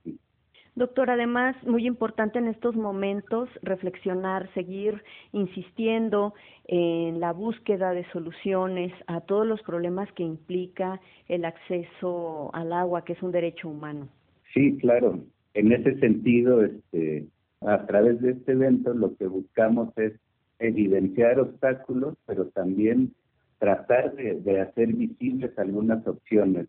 Doctor, 0.77 1.09
además, 1.09 1.55
muy 1.65 1.87
importante 1.87 2.39
en 2.39 2.49
estos 2.49 2.75
momentos 2.75 3.49
reflexionar, 3.63 4.53
seguir 4.55 5.05
insistiendo 5.33 6.35
en 6.67 7.21
la 7.21 7.33
búsqueda 7.33 7.93
de 7.93 8.05
soluciones 8.11 8.93
a 9.07 9.21
todos 9.21 9.47
los 9.47 9.63
problemas 9.63 10.11
que 10.13 10.25
implica 10.25 11.01
el 11.29 11.45
acceso 11.45 12.51
al 12.55 12.73
agua, 12.73 13.05
que 13.05 13.13
es 13.13 13.23
un 13.23 13.31
derecho 13.31 13.69
humano. 13.69 14.09
Sí, 14.53 14.77
claro. 14.79 15.21
En 15.55 15.71
ese 15.71 15.97
sentido, 16.01 16.65
este, 16.65 17.27
a 17.61 17.87
través 17.87 18.21
de 18.21 18.33
este 18.33 18.53
evento, 18.53 18.93
lo 18.95 19.17
que 19.17 19.29
buscamos 19.29 19.97
es 19.97 20.13
evidenciar 20.59 21.39
obstáculos, 21.39 22.17
pero 22.27 22.47
también 22.49 23.13
tratar 23.59 24.15
de, 24.15 24.61
hacer 24.61 24.93
visibles 24.93 25.57
algunas 25.59 26.07
opciones, 26.07 26.67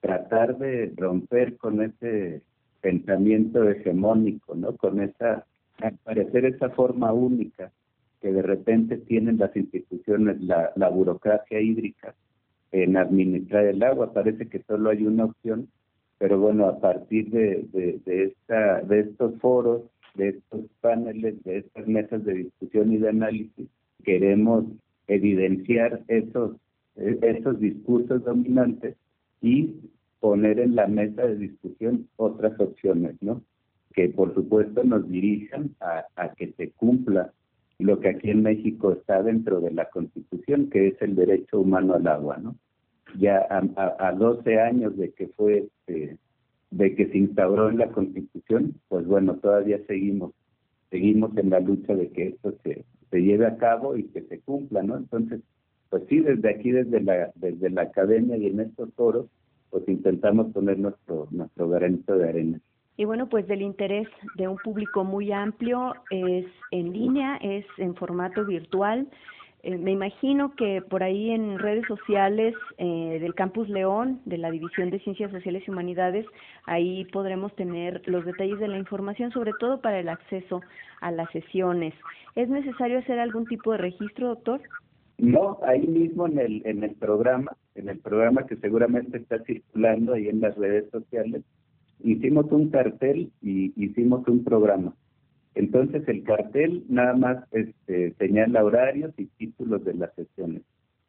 tratar 0.00 0.56
de 0.58 0.92
romper 0.96 1.56
con 1.56 1.82
ese 1.82 2.42
pensamiento 2.80 3.68
hegemónico, 3.68 4.54
¿no? 4.54 4.76
Con 4.76 5.00
esa, 5.00 5.46
al 5.78 5.96
parecer 6.04 6.44
esa 6.44 6.70
forma 6.70 7.12
única 7.12 7.72
que 8.20 8.32
de 8.32 8.42
repente 8.42 8.98
tienen 8.98 9.38
las 9.38 9.56
instituciones, 9.56 10.40
la, 10.42 10.88
burocracia 10.90 11.60
hídrica 11.60 12.14
en 12.72 12.96
administrar 12.96 13.66
el 13.66 13.82
agua. 13.82 14.12
Parece 14.12 14.48
que 14.48 14.62
solo 14.62 14.90
hay 14.90 15.06
una 15.06 15.24
opción, 15.24 15.68
pero 16.18 16.38
bueno, 16.38 16.66
a 16.66 16.78
partir 16.78 17.30
de, 17.30 17.64
de, 17.72 18.00
de, 18.04 18.34
de 18.86 19.00
estos 19.00 19.38
foros 19.40 19.82
de 20.14 20.30
estos 20.30 20.60
paneles, 20.80 21.42
de 21.44 21.58
estas 21.58 21.86
mesas 21.86 22.24
de 22.24 22.34
discusión 22.34 22.92
y 22.92 22.98
de 22.98 23.08
análisis, 23.08 23.68
queremos 24.04 24.64
evidenciar 25.06 26.02
esos, 26.08 26.56
esos 26.96 27.60
discursos 27.60 28.24
dominantes 28.24 28.96
y 29.40 29.74
poner 30.20 30.60
en 30.60 30.76
la 30.76 30.86
mesa 30.86 31.26
de 31.26 31.36
discusión 31.36 32.08
otras 32.16 32.58
opciones, 32.60 33.16
¿no? 33.20 33.42
Que 33.92 34.08
por 34.08 34.34
supuesto 34.34 34.84
nos 34.84 35.08
dirijan 35.08 35.74
a, 35.80 36.32
que 36.34 36.52
se 36.52 36.70
cumpla 36.70 37.32
lo 37.78 37.98
que 37.98 38.10
aquí 38.10 38.30
en 38.30 38.42
México 38.42 38.92
está 38.92 39.22
dentro 39.22 39.60
de 39.60 39.72
la 39.72 39.88
Constitución, 39.88 40.68
que 40.68 40.88
es 40.88 41.02
el 41.02 41.16
derecho 41.16 41.60
humano 41.60 41.94
al 41.94 42.06
agua, 42.06 42.36
¿no? 42.36 42.54
Ya 43.18 43.38
a, 43.38 44.08
a, 44.08 44.12
12 44.12 44.60
años 44.60 44.96
de 44.96 45.10
que 45.12 45.28
fue 45.28 45.66
este, 45.86 46.18
de 46.70 46.94
que 46.94 47.08
se 47.08 47.18
instauró 47.18 47.70
en 47.70 47.78
la 47.78 47.90
Constitución, 47.90 48.74
pues 48.88 49.06
bueno, 49.06 49.36
todavía 49.36 49.80
seguimos, 49.86 50.32
seguimos 50.90 51.36
en 51.36 51.50
la 51.50 51.60
lucha 51.60 51.94
de 51.94 52.10
que 52.10 52.28
esto 52.28 52.54
se, 52.62 52.84
se 53.10 53.22
lleve 53.22 53.46
a 53.46 53.56
cabo 53.56 53.96
y 53.96 54.04
que 54.04 54.22
se 54.22 54.40
cumpla, 54.40 54.82
¿no? 54.82 54.96
Entonces, 54.96 55.40
pues 55.88 56.04
sí, 56.08 56.20
desde 56.20 56.48
aquí, 56.48 56.70
desde 56.70 57.00
la, 57.00 57.32
desde 57.34 57.70
la 57.70 57.82
academia 57.82 58.36
y 58.36 58.46
en 58.46 58.60
estos 58.60 58.92
foros, 58.94 59.26
pues 59.70 59.88
intentamos 59.88 60.52
poner 60.52 60.78
nuestro, 60.78 61.28
nuestro 61.30 61.68
granito 61.68 62.16
de 62.16 62.28
arena. 62.28 62.60
Y 62.96 63.06
bueno, 63.06 63.28
pues 63.28 63.46
del 63.46 63.62
interés 63.62 64.08
de 64.34 64.46
un 64.46 64.58
público 64.58 65.04
muy 65.04 65.32
amplio 65.32 65.94
es 66.10 66.46
en 66.70 66.92
línea, 66.92 67.36
es 67.36 67.64
en 67.78 67.94
formato 67.94 68.44
virtual. 68.44 69.08
Eh, 69.62 69.76
me 69.76 69.92
imagino 69.92 70.54
que 70.54 70.82
por 70.82 71.02
ahí 71.02 71.30
en 71.30 71.58
redes 71.58 71.86
sociales 71.86 72.54
eh, 72.78 73.18
del 73.20 73.34
Campus 73.34 73.68
León, 73.68 74.20
de 74.24 74.38
la 74.38 74.50
División 74.50 74.90
de 74.90 75.00
Ciencias 75.00 75.30
Sociales 75.30 75.62
y 75.66 75.70
Humanidades, 75.70 76.26
ahí 76.64 77.04
podremos 77.06 77.54
tener 77.56 78.02
los 78.06 78.24
detalles 78.24 78.58
de 78.58 78.68
la 78.68 78.78
información, 78.78 79.32
sobre 79.32 79.52
todo 79.58 79.80
para 79.80 79.98
el 79.98 80.08
acceso 80.08 80.62
a 81.00 81.10
las 81.10 81.30
sesiones. 81.30 81.94
¿Es 82.36 82.48
necesario 82.48 82.98
hacer 82.98 83.18
algún 83.18 83.46
tipo 83.46 83.72
de 83.72 83.78
registro, 83.78 84.28
doctor? 84.28 84.60
No, 85.20 85.58
ahí 85.62 85.86
mismo 85.86 86.26
en 86.26 86.38
el, 86.38 86.62
en 86.64 86.82
el 86.82 86.94
programa, 86.94 87.56
en 87.74 87.88
el 87.88 87.98
programa 87.98 88.46
que 88.46 88.56
seguramente 88.56 89.18
está 89.18 89.42
circulando 89.44 90.14
ahí 90.14 90.28
en 90.28 90.40
las 90.40 90.56
redes 90.56 90.90
sociales, 90.90 91.42
hicimos 92.02 92.50
un 92.50 92.70
cartel 92.70 93.30
y 93.42 93.72
hicimos 93.76 94.26
un 94.28 94.44
programa. 94.44 94.94
Entonces 95.54 96.06
el 96.08 96.22
cartel 96.22 96.84
nada 96.88 97.14
más 97.14 97.44
este, 97.52 98.14
señala 98.14 98.64
horarios 98.64 99.12
y 99.18 99.26
títulos 99.26 99.84
de 99.84 99.94
las 99.94 100.14
sesiones. 100.14 100.62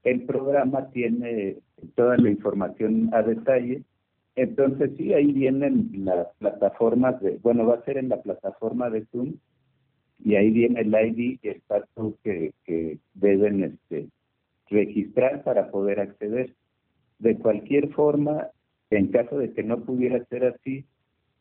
El 0.04 0.24
programa 0.24 0.89
tiene 0.89 1.58
toda 1.95 2.17
la 2.17 2.30
información 2.30 3.10
a 3.13 3.21
detalle. 3.21 3.84
Entonces 4.36 4.91
sí, 4.97 5.13
ahí 5.13 5.32
vienen 5.32 5.91
las 6.04 6.28
plataformas 6.39 7.21
de, 7.21 7.38
bueno, 7.43 7.65
va 7.65 7.76
a 7.76 7.86
ser 7.86 7.97
en 7.97 8.10
la 8.10 8.21
plataforma 8.21 8.89
de 8.89 9.06
Zoom 9.06 9.36
y 10.23 10.36
ahí 10.36 10.51
viene 10.51 10.81
el 10.81 10.93
ID 10.93 11.39
y 11.41 11.47
el 11.47 11.62
paso 11.62 12.17
que, 12.23 12.53
deben 13.13 13.63
este, 13.63 14.07
registrar 14.69 15.43
para 15.43 15.71
poder 15.71 15.99
acceder. 15.99 16.53
De 17.19 17.38
cualquier 17.38 17.89
forma, 17.89 18.47
en 18.89 19.07
caso 19.07 19.38
de 19.38 19.53
que 19.53 19.63
no 19.63 19.81
pudiera 19.81 20.23
ser 20.25 20.45
así, 20.45 20.86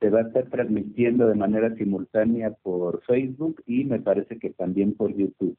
se 0.00 0.10
va 0.10 0.20
a 0.20 0.22
estar 0.22 0.48
transmitiendo 0.48 1.26
de 1.26 1.34
manera 1.34 1.74
simultánea 1.76 2.52
por 2.62 3.02
Facebook 3.02 3.62
y 3.66 3.84
me 3.84 4.00
parece 4.00 4.38
que 4.38 4.50
también 4.50 4.94
por 4.94 5.14
YouTube. 5.14 5.56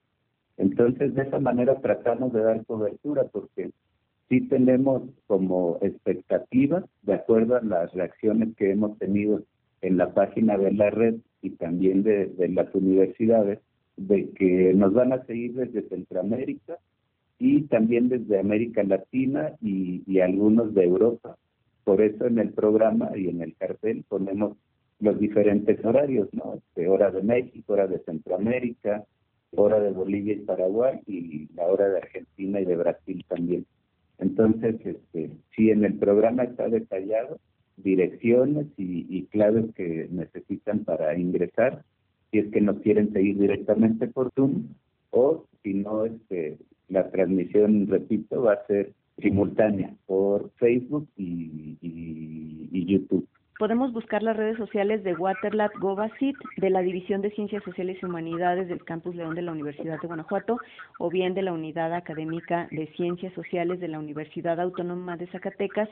Entonces, 0.58 1.14
de 1.14 1.24
esa 1.24 1.40
manera 1.40 1.80
tratamos 1.80 2.34
de 2.34 2.42
dar 2.42 2.66
cobertura 2.66 3.26
porque 3.32 3.72
sí 4.30 4.42
tenemos 4.48 5.04
como 5.28 5.78
expectativas, 5.82 6.86
de 7.04 7.14
acuerdo 7.14 7.56
a 7.56 7.62
las 7.62 7.94
reacciones 7.94 8.56
que 8.56 8.72
hemos 8.72 8.98
tenido 8.98 9.44
en 9.82 9.98
la 9.98 10.14
página 10.14 10.58
de 10.58 10.72
la 10.72 10.90
red 10.90 11.16
y 11.42 11.52
también 11.52 12.04
de, 12.04 12.32
las 12.50 12.74
universidades, 12.74 13.60
de 13.98 14.30
que 14.32 14.74
nos 14.74 14.94
van 14.94 15.14
a 15.14 15.26
seguir 15.26 15.54
desde 15.54 15.88
Centroamérica 15.90 16.78
y 17.40 17.64
también 17.64 18.10
desde 18.10 18.40
América 18.40 18.84
Latina 18.84 19.54
y, 19.62 20.20
algunos 20.20 20.74
de 20.74 20.84
Europa. 20.84 21.38
Por 21.84 22.02
eso 22.02 22.28
en 22.28 22.38
el 22.40 22.54
programa 22.54 23.12
y 23.16 23.28
en 23.28 23.42
el 23.42 23.56
cartel 23.56 24.04
ponemos 24.08 24.58
los 25.00 25.20
diferentes 25.20 25.84
horarios, 25.84 26.30
¿no? 26.34 26.56
Este, 26.56 26.88
hora 26.88 27.10
de 27.10 27.24
México, 27.24 27.74
hora 27.74 27.88
de 27.88 28.00
Centroamérica, 28.00 29.04
hora 29.56 29.80
de 29.80 29.92
Bolivia 29.92 30.34
y 30.34 30.42
Paraguay 30.42 31.00
y 31.08 31.48
la 31.56 31.66
hora 31.66 31.90
de 31.90 31.98
Argentina 31.98 32.62
y 32.62 32.66
de 32.66 32.76
Brasil 32.76 33.26
también. 33.28 33.66
Entonces, 34.20 34.76
este, 34.86 35.32
sí, 35.56 35.72
en 35.72 35.84
el 35.84 35.96
programa 35.96 36.44
está 36.44 36.70
detallado 36.70 37.40
direcciones 37.78 38.68
y, 38.78 39.24
claves 39.32 39.74
que 39.76 40.08
necesitan 40.12 40.84
para 40.84 41.18
ingresar, 41.18 41.84
si 42.32 42.40
es 42.40 42.48
que 42.52 42.62
nos 42.62 42.80
quieren 42.82 43.12
seguir 43.14 43.38
directamente 43.38 44.08
por 44.08 44.32
Zoom, 44.34 44.68
o 45.12 45.46
si 45.64 45.74
no, 45.74 46.06
este, 46.06 46.58
la 46.90 47.10
transmisión, 47.12 47.88
repito, 47.88 48.44
va 48.44 48.54
a 48.54 48.68
ser 48.68 48.94
simultánea 49.20 49.94
por 50.06 50.52
Facebook 50.58 51.08
y 51.18 51.78
YouTube 52.86 53.28
podemos 53.62 53.94
buscar 53.94 54.24
las 54.24 54.36
redes 54.36 54.58
sociales 54.58 55.04
de 55.04 55.14
Waterlat 55.14 55.72
Govasit 55.78 56.36
de 56.58 56.72
la 56.72 56.82
División 56.82 57.22
de 57.22 57.30
Ciencias 57.30 57.64
Sociales 57.64 57.96
y 58.02 58.06
Humanidades 58.08 58.68
del 58.68 58.84
Campus 58.84 59.16
León 59.16 59.36
de 59.36 59.44
la 59.44 59.52
Universidad 59.52 60.02
de 60.02 60.08
Guanajuato 60.08 60.58
o 60.98 61.12
bien 61.12 61.36
de 61.36 61.44
la 61.44 61.54
Unidad 61.54 61.94
Académica 61.94 62.68
de 62.72 62.88
Ciencias 62.96 63.32
Sociales 63.36 63.80
de 63.80 63.88
la 63.88 64.00
Universidad 64.00 64.60
Autónoma 64.60 65.16
de 65.16 65.28
Zacatecas, 65.28 65.88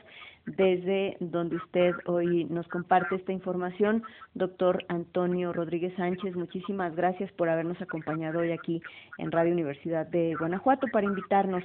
desde 0.46 1.16
donde 1.20 1.58
usted 1.58 1.94
hoy 2.06 2.44
nos 2.46 2.66
comparte 2.66 3.14
esta 3.14 3.30
información. 3.30 4.02
Doctor 4.34 4.84
Antonio 4.88 5.52
Rodríguez 5.52 5.94
Sánchez, 5.94 6.34
muchísimas 6.34 6.96
gracias 6.96 7.30
por 7.30 7.48
habernos 7.48 7.80
acompañado 7.80 8.40
hoy 8.40 8.50
aquí 8.50 8.82
en 9.16 9.30
Radio 9.30 9.52
Universidad 9.52 10.08
de 10.08 10.34
Guanajuato 10.34 10.88
para 10.92 11.06
invitarnos 11.06 11.62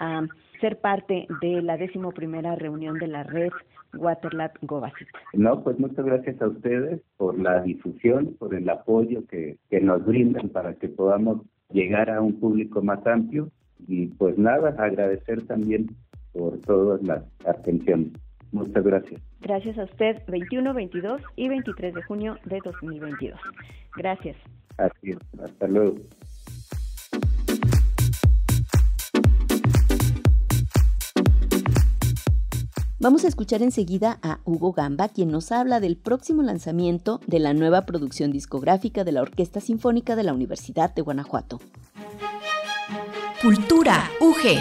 a 0.00 0.22
ser 0.60 0.80
parte 0.80 1.28
de 1.40 1.62
la 1.62 1.76
décimo 1.76 2.10
primera 2.10 2.56
reunión 2.56 2.98
de 2.98 3.06
la 3.06 3.22
red 3.22 3.52
Waterlab 3.96 4.52
Govasit. 4.62 5.08
No, 5.32 5.62
pues 5.62 5.78
muchas 5.78 6.04
gracias 6.04 6.40
a 6.40 6.48
ustedes 6.48 7.00
por 7.16 7.38
la 7.38 7.62
difusión, 7.62 8.34
por 8.38 8.54
el 8.54 8.68
apoyo 8.68 9.26
que, 9.26 9.58
que 9.70 9.80
nos 9.80 10.04
brindan 10.04 10.48
para 10.48 10.74
que 10.74 10.88
podamos 10.88 11.42
llegar 11.70 12.10
a 12.10 12.20
un 12.20 12.38
público 12.40 12.82
más 12.82 13.06
amplio 13.06 13.50
y 13.86 14.06
pues 14.06 14.38
nada, 14.38 14.74
agradecer 14.78 15.46
también 15.46 15.94
por 16.32 16.58
todas 16.60 17.02
las 17.02 17.22
atenciones. 17.46 18.12
Muchas 18.52 18.84
gracias. 18.84 19.20
Gracias 19.40 19.78
a 19.78 19.84
usted, 19.84 20.22
21, 20.28 20.72
22 20.74 21.22
y 21.36 21.48
23 21.48 21.94
de 21.94 22.02
junio 22.02 22.38
de 22.44 22.60
2022. 22.64 23.38
Gracias. 23.96 24.36
Así 24.78 25.10
es, 25.10 25.18
hasta 25.40 25.66
luego. 25.66 25.96
Vamos 33.04 33.26
a 33.26 33.28
escuchar 33.28 33.60
enseguida 33.60 34.18
a 34.22 34.40
Hugo 34.46 34.72
Gamba, 34.72 35.10
quien 35.10 35.30
nos 35.30 35.52
habla 35.52 35.78
del 35.78 35.98
próximo 35.98 36.42
lanzamiento 36.42 37.20
de 37.26 37.38
la 37.38 37.52
nueva 37.52 37.82
producción 37.82 38.32
discográfica 38.32 39.04
de 39.04 39.12
la 39.12 39.20
Orquesta 39.20 39.60
Sinfónica 39.60 40.16
de 40.16 40.22
la 40.22 40.32
Universidad 40.32 40.94
de 40.94 41.02
Guanajuato. 41.02 41.60
Cultura 43.42 44.10
UG. 44.22 44.56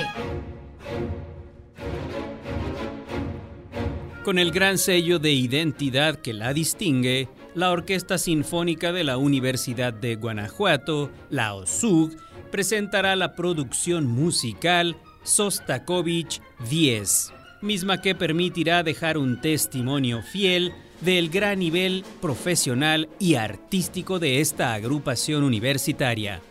Con 4.25 4.37
el 4.37 4.51
gran 4.51 4.77
sello 4.77 5.19
de 5.19 5.31
identidad 5.31 6.17
que 6.17 6.33
la 6.33 6.53
distingue, 6.53 7.29
la 7.55 7.71
Orquesta 7.71 8.17
Sinfónica 8.17 8.91
de 8.91 9.05
la 9.05 9.15
Universidad 9.15 9.93
de 9.93 10.17
Guanajuato, 10.17 11.11
la 11.29 11.53
OSUG, 11.53 12.17
presentará 12.51 13.15
la 13.15 13.35
producción 13.35 14.05
musical 14.05 14.97
Sostakovich 15.23 16.41
10 16.69 17.35
misma 17.63 18.01
que 18.01 18.13
permitirá 18.13 18.83
dejar 18.83 19.17
un 19.17 19.41
testimonio 19.41 20.21
fiel 20.21 20.73
del 21.01 21.29
gran 21.29 21.59
nivel 21.59 22.03
profesional 22.21 23.09
y 23.19 23.35
artístico 23.35 24.19
de 24.19 24.41
esta 24.41 24.73
agrupación 24.73 25.43
universitaria. 25.43 26.41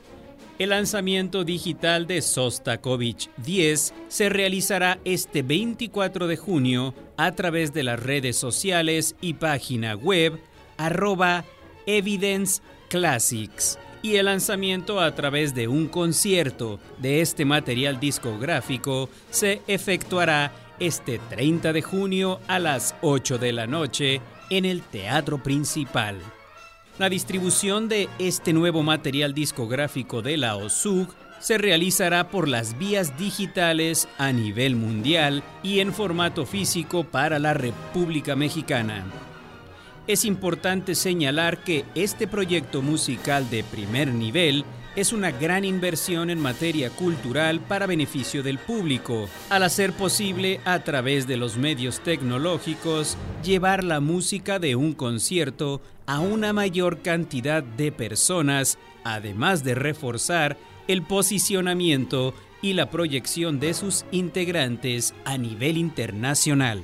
El 0.59 0.71
lanzamiento 0.71 1.45
digital 1.45 2.07
de 2.07 2.23
Sostakovich 2.23 3.31
10 3.39 3.95
se 4.09 4.29
realizará 4.29 4.99
este 5.05 5.43
24 5.43 6.27
de 6.27 6.37
junio 6.37 6.95
a 7.17 7.33
través 7.33 7.73
de 7.73 7.83
las 7.83 8.01
redes 8.01 8.37
sociales 8.37 9.17
y 9.21 9.35
página 9.35 9.95
web 9.95 10.39
arroba 10.77 11.45
Evidence 11.87 12.63
Classics 12.89 13.79
y 14.03 14.17
el 14.17 14.27
lanzamiento 14.27 15.01
a 15.01 15.15
través 15.15 15.55
de 15.55 15.69
un 15.69 15.87
concierto 15.87 16.81
de 16.99 17.21
este 17.21 17.45
material 17.45 18.01
discográfico 18.01 19.09
se 19.31 19.63
efectuará 19.69 20.53
este 20.87 21.21
30 21.31 21.73
de 21.73 21.81
junio 21.81 22.41
a 22.49 22.59
las 22.59 22.97
8 23.03 23.39
de 23.39 23.53
la 23.53 23.69
noche 23.69 24.21
en 24.51 24.65
el 24.65 24.83
Teatro 24.83 25.41
Principal. 25.41 26.19
La 26.99 27.09
distribución 27.09 27.89
de 27.89 28.09
este 28.19 28.53
nuevo 28.53 28.83
material 28.83 29.33
discográfico 29.33 30.23
de 30.23 30.37
la 30.37 30.57
OSUG 30.57 31.07
se 31.39 31.57
realizará 31.57 32.31
por 32.31 32.49
las 32.49 32.79
vías 32.79 33.17
digitales 33.17 34.09
a 34.19 34.33
nivel 34.33 34.75
mundial 34.75 35.45
y 35.63 35.79
en 35.79 35.93
formato 35.93 36.47
físico 36.47 37.05
para 37.05 37.39
la 37.39 37.55
República 37.55 38.35
Mexicana. 38.35 39.05
Es 40.09 40.25
importante 40.25 40.97
señalar 40.97 41.63
que 41.63 41.85
este 41.95 42.27
proyecto 42.27 42.83
musical 42.83 43.49
de 43.51 43.63
primer 43.63 44.13
nivel 44.13 44.65
es 44.95 45.13
una 45.13 45.31
gran 45.31 45.65
inversión 45.65 46.31
en 46.31 46.41
materia 46.41 46.91
cultural 46.91 47.61
para 47.61 47.87
beneficio 47.87 48.43
del 48.43 48.59
público, 48.59 49.29
al 49.49 49.63
hacer 49.63 49.93
posible 49.93 50.61
a 50.65 50.85
través 50.85 51.27
de 51.27 51.37
los 51.37 51.57
medios 51.57 52.01
tecnológicos 52.01 53.17
llevar 53.43 53.85
la 53.85 54.01
música 54.01 54.59
de 54.59 54.77
un 54.77 54.93
concierto 54.93 55.81
a 56.07 56.21
una 56.21 56.53
mayor 56.53 57.01
cantidad 57.01 57.63
de 57.63 57.93
personas, 57.93 58.79
además 59.05 59.65
de 59.65 59.75
reforzar 59.75 60.59
el 60.89 61.03
posicionamiento 61.03 62.35
y 62.61 62.75
la 62.75 62.91
proyección 62.91 63.61
de 63.61 63.75
sus 63.75 64.05
integrantes 64.11 65.15
a 65.25 65.39
nivel 65.39 65.79
internacional. 65.79 66.83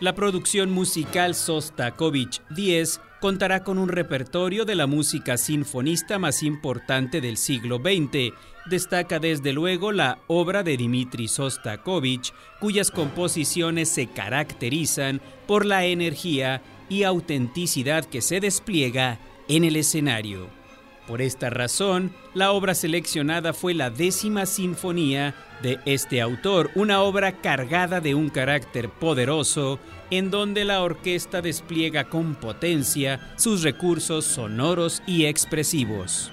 La 0.00 0.14
producción 0.14 0.70
musical 0.70 1.34
Sostakovich 1.34 2.42
10 2.50 3.00
contará 3.24 3.64
con 3.64 3.78
un 3.78 3.88
repertorio 3.88 4.66
de 4.66 4.74
la 4.74 4.86
música 4.86 5.38
sinfonista 5.38 6.18
más 6.18 6.42
importante 6.42 7.22
del 7.22 7.38
siglo 7.38 7.78
XX. 7.78 8.34
Destaca 8.66 9.18
desde 9.18 9.54
luego 9.54 9.92
la 9.92 10.18
obra 10.26 10.62
de 10.62 10.76
Dmitri 10.76 11.26
Sostakovich, 11.26 12.34
cuyas 12.60 12.90
composiciones 12.90 13.88
se 13.88 14.08
caracterizan 14.08 15.22
por 15.46 15.64
la 15.64 15.86
energía 15.86 16.60
y 16.90 17.04
autenticidad 17.04 18.04
que 18.04 18.20
se 18.20 18.40
despliega 18.40 19.18
en 19.48 19.64
el 19.64 19.76
escenario. 19.76 20.63
Por 21.06 21.20
esta 21.20 21.50
razón, 21.50 22.12
la 22.32 22.52
obra 22.52 22.74
seleccionada 22.74 23.52
fue 23.52 23.74
la 23.74 23.90
décima 23.90 24.46
sinfonía 24.46 25.34
de 25.62 25.78
este 25.84 26.22
autor, 26.22 26.70
una 26.74 27.02
obra 27.02 27.40
cargada 27.40 28.00
de 28.00 28.14
un 28.14 28.30
carácter 28.30 28.88
poderoso 28.88 29.78
en 30.10 30.30
donde 30.30 30.64
la 30.64 30.82
orquesta 30.82 31.42
despliega 31.42 32.04
con 32.04 32.34
potencia 32.34 33.20
sus 33.36 33.62
recursos 33.62 34.24
sonoros 34.24 35.02
y 35.06 35.26
expresivos. 35.26 36.32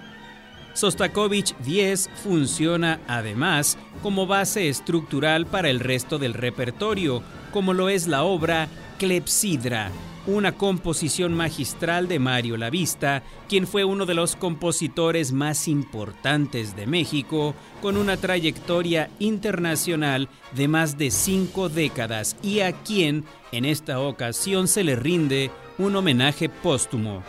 Sostakovich 0.73 1.53
10 1.57 2.09
funciona 2.23 3.01
además 3.07 3.77
como 4.01 4.25
base 4.25 4.69
estructural 4.69 5.45
para 5.45 5.69
el 5.69 5.81
resto 5.81 6.17
del 6.17 6.33
repertorio, 6.33 7.21
como 7.51 7.73
lo 7.73 7.89
es 7.89 8.07
la 8.07 8.23
obra 8.23 8.69
Clepsidra, 8.97 9.91
una 10.27 10.51
composición 10.53 11.33
magistral 11.33 12.07
de 12.07 12.19
Mario 12.19 12.57
Lavista, 12.57 13.23
quien 13.49 13.67
fue 13.67 13.83
uno 13.83 14.05
de 14.05 14.13
los 14.13 14.35
compositores 14.35 15.31
más 15.31 15.67
importantes 15.67 16.75
de 16.75 16.85
México, 16.87 17.55
con 17.81 17.97
una 17.97 18.17
trayectoria 18.17 19.09
internacional 19.19 20.29
de 20.55 20.67
más 20.67 20.97
de 20.97 21.11
cinco 21.11 21.69
décadas 21.69 22.35
y 22.43 22.59
a 22.59 22.71
quien 22.71 23.25
en 23.51 23.65
esta 23.65 23.99
ocasión 23.99 24.67
se 24.67 24.83
le 24.83 24.95
rinde 24.95 25.51
un 25.77 25.95
homenaje 25.95 26.49
póstumo. 26.49 27.23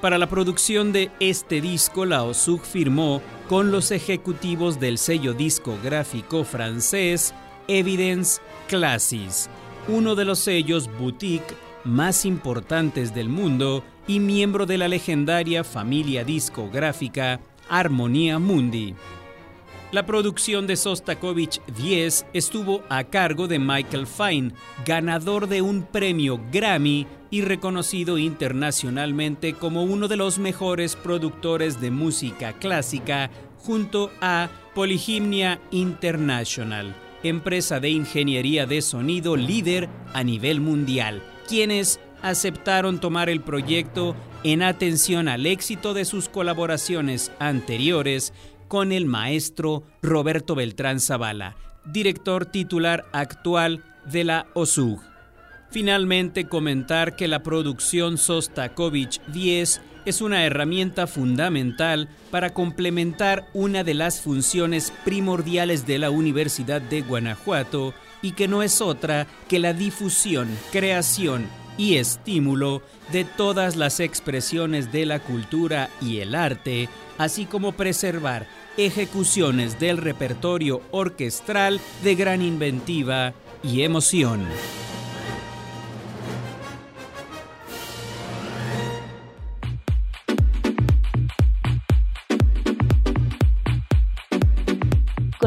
Para 0.00 0.18
la 0.18 0.28
producción 0.28 0.92
de 0.92 1.10
este 1.18 1.62
disco, 1.62 2.04
la 2.04 2.24
OSUG 2.24 2.62
firmó 2.62 3.22
con 3.48 3.70
los 3.70 3.90
ejecutivos 3.90 4.78
del 4.78 4.98
sello 4.98 5.32
discográfico 5.32 6.44
francés 6.44 7.32
Evidence 7.68 8.42
Classes, 8.68 9.48
uno 9.88 10.14
de 10.14 10.26
los 10.26 10.40
sellos 10.40 10.90
boutique 10.98 11.54
más 11.84 12.24
importantes 12.24 13.14
del 13.14 13.28
mundo 13.28 13.84
y 14.06 14.20
miembro 14.20 14.66
de 14.66 14.78
la 14.78 14.88
legendaria 14.88 15.64
familia 15.64 16.24
discográfica 16.24 17.40
Armonía 17.68 18.38
Mundi. 18.38 18.94
La 19.92 20.06
producción 20.06 20.66
de 20.66 20.76
Sostakovich 20.76 21.60
10 21.66 22.26
estuvo 22.32 22.82
a 22.88 23.04
cargo 23.04 23.46
de 23.46 23.60
Michael 23.60 24.08
Fine, 24.08 24.52
ganador 24.84 25.46
de 25.46 25.62
un 25.62 25.84
premio 25.84 26.40
Grammy 26.50 27.06
y 27.30 27.42
reconocido 27.42 28.18
internacionalmente 28.18 29.54
como 29.54 29.84
uno 29.84 30.08
de 30.08 30.16
los 30.16 30.38
mejores 30.38 30.96
productores 30.96 31.80
de 31.80 31.92
música 31.92 32.54
clásica 32.54 33.30
junto 33.58 34.10
a 34.20 34.48
Polyhymnia 34.74 35.60
International, 35.70 36.94
empresa 37.22 37.78
de 37.78 37.90
ingeniería 37.90 38.66
de 38.66 38.82
sonido 38.82 39.36
líder 39.36 39.88
a 40.12 40.24
nivel 40.24 40.60
mundial, 40.60 41.22
quienes 41.48 42.00
aceptaron 42.22 43.00
tomar 43.00 43.28
el 43.28 43.40
proyecto 43.40 44.16
en 44.44 44.62
atención 44.62 45.28
al 45.28 45.46
éxito 45.46 45.94
de 45.94 46.04
sus 46.04 46.28
colaboraciones 46.28 47.32
anteriores 47.38 48.32
con 48.68 48.92
el 48.92 49.06
maestro 49.06 49.84
Roberto 50.02 50.54
Beltrán 50.54 51.00
Zavala, 51.00 51.56
director 51.84 52.46
titular 52.46 53.04
actual 53.12 53.84
de 54.10 54.24
la 54.24 54.46
OSUG. 54.54 55.00
Finalmente, 55.70 56.46
comentar 56.46 57.16
que 57.16 57.26
la 57.28 57.42
producción 57.42 58.16
Sostakovich 58.16 59.20
10 59.26 59.80
es 60.04 60.20
una 60.20 60.44
herramienta 60.44 61.06
fundamental 61.06 62.08
para 62.30 62.50
complementar 62.50 63.48
una 63.54 63.84
de 63.84 63.94
las 63.94 64.20
funciones 64.20 64.92
primordiales 65.04 65.86
de 65.86 65.98
la 65.98 66.10
Universidad 66.10 66.80
de 66.80 67.02
Guanajuato 67.02 67.94
y 68.24 68.32
que 68.32 68.48
no 68.48 68.62
es 68.62 68.80
otra 68.80 69.26
que 69.48 69.58
la 69.58 69.74
difusión, 69.74 70.48
creación 70.72 71.46
y 71.76 71.96
estímulo 71.96 72.80
de 73.12 73.24
todas 73.24 73.76
las 73.76 74.00
expresiones 74.00 74.90
de 74.92 75.04
la 75.04 75.20
cultura 75.20 75.90
y 76.00 76.20
el 76.20 76.34
arte, 76.34 76.88
así 77.18 77.44
como 77.44 77.72
preservar 77.72 78.46
ejecuciones 78.78 79.78
del 79.78 79.98
repertorio 79.98 80.80
orquestral 80.90 81.82
de 82.02 82.14
gran 82.14 82.40
inventiva 82.40 83.34
y 83.62 83.82
emoción. 83.82 84.46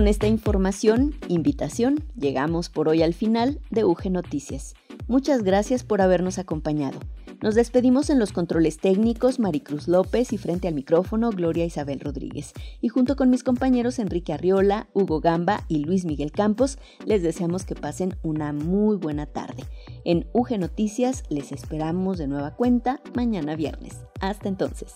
Esta 0.08 0.26
información, 0.26 1.16
invitación, 1.28 2.02
llegamos 2.18 2.70
por 2.70 2.88
hoy 2.88 3.04
al 3.04 3.14
final 3.14 3.60
de 3.72 3.84
UG 3.84 4.10
Noticias. 4.10 4.74
Muchas 5.10 5.44
gracias 5.44 5.84
por 5.84 6.00
habernos 6.00 6.40
acompañado. 6.40 6.98
Nos 7.42 7.56
despedimos 7.56 8.10
en 8.10 8.18
los 8.18 8.32
controles 8.32 8.78
técnicos 8.78 9.38
Maricruz 9.38 9.90
López 9.90 10.32
y 10.32 10.38
frente 10.38 10.70
al 10.70 10.76
micrófono 10.76 11.30
Gloria 11.32 11.66
Isabel 11.66 12.00
Rodríguez. 12.00 12.54
Y 12.80 12.88
junto 12.88 13.18
con 13.18 13.30
mis 13.30 13.44
compañeros 13.44 14.00
Enrique 14.00 14.32
Arriola, 14.32 14.88
Hugo 14.94 15.20
Gamba 15.20 15.66
y 15.68 15.80
Luis 15.80 16.06
Miguel 16.06 16.32
Campos, 16.32 16.78
les 17.06 17.22
deseamos 17.22 17.66
que 17.66 17.76
pasen 17.76 18.16
una 18.24 18.54
muy 18.54 18.96
buena 18.96 19.26
tarde. 19.26 19.66
En 20.06 20.26
UG 20.32 20.58
Noticias 20.58 21.24
les 21.28 21.52
esperamos 21.52 22.18
de 22.18 22.28
nueva 22.28 22.56
cuenta 22.56 23.02
mañana 23.14 23.58
viernes. 23.58 23.98
Hasta 24.22 24.48
entonces. 24.48 24.96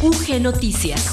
UG 0.00 0.40
Noticias. 0.40 1.12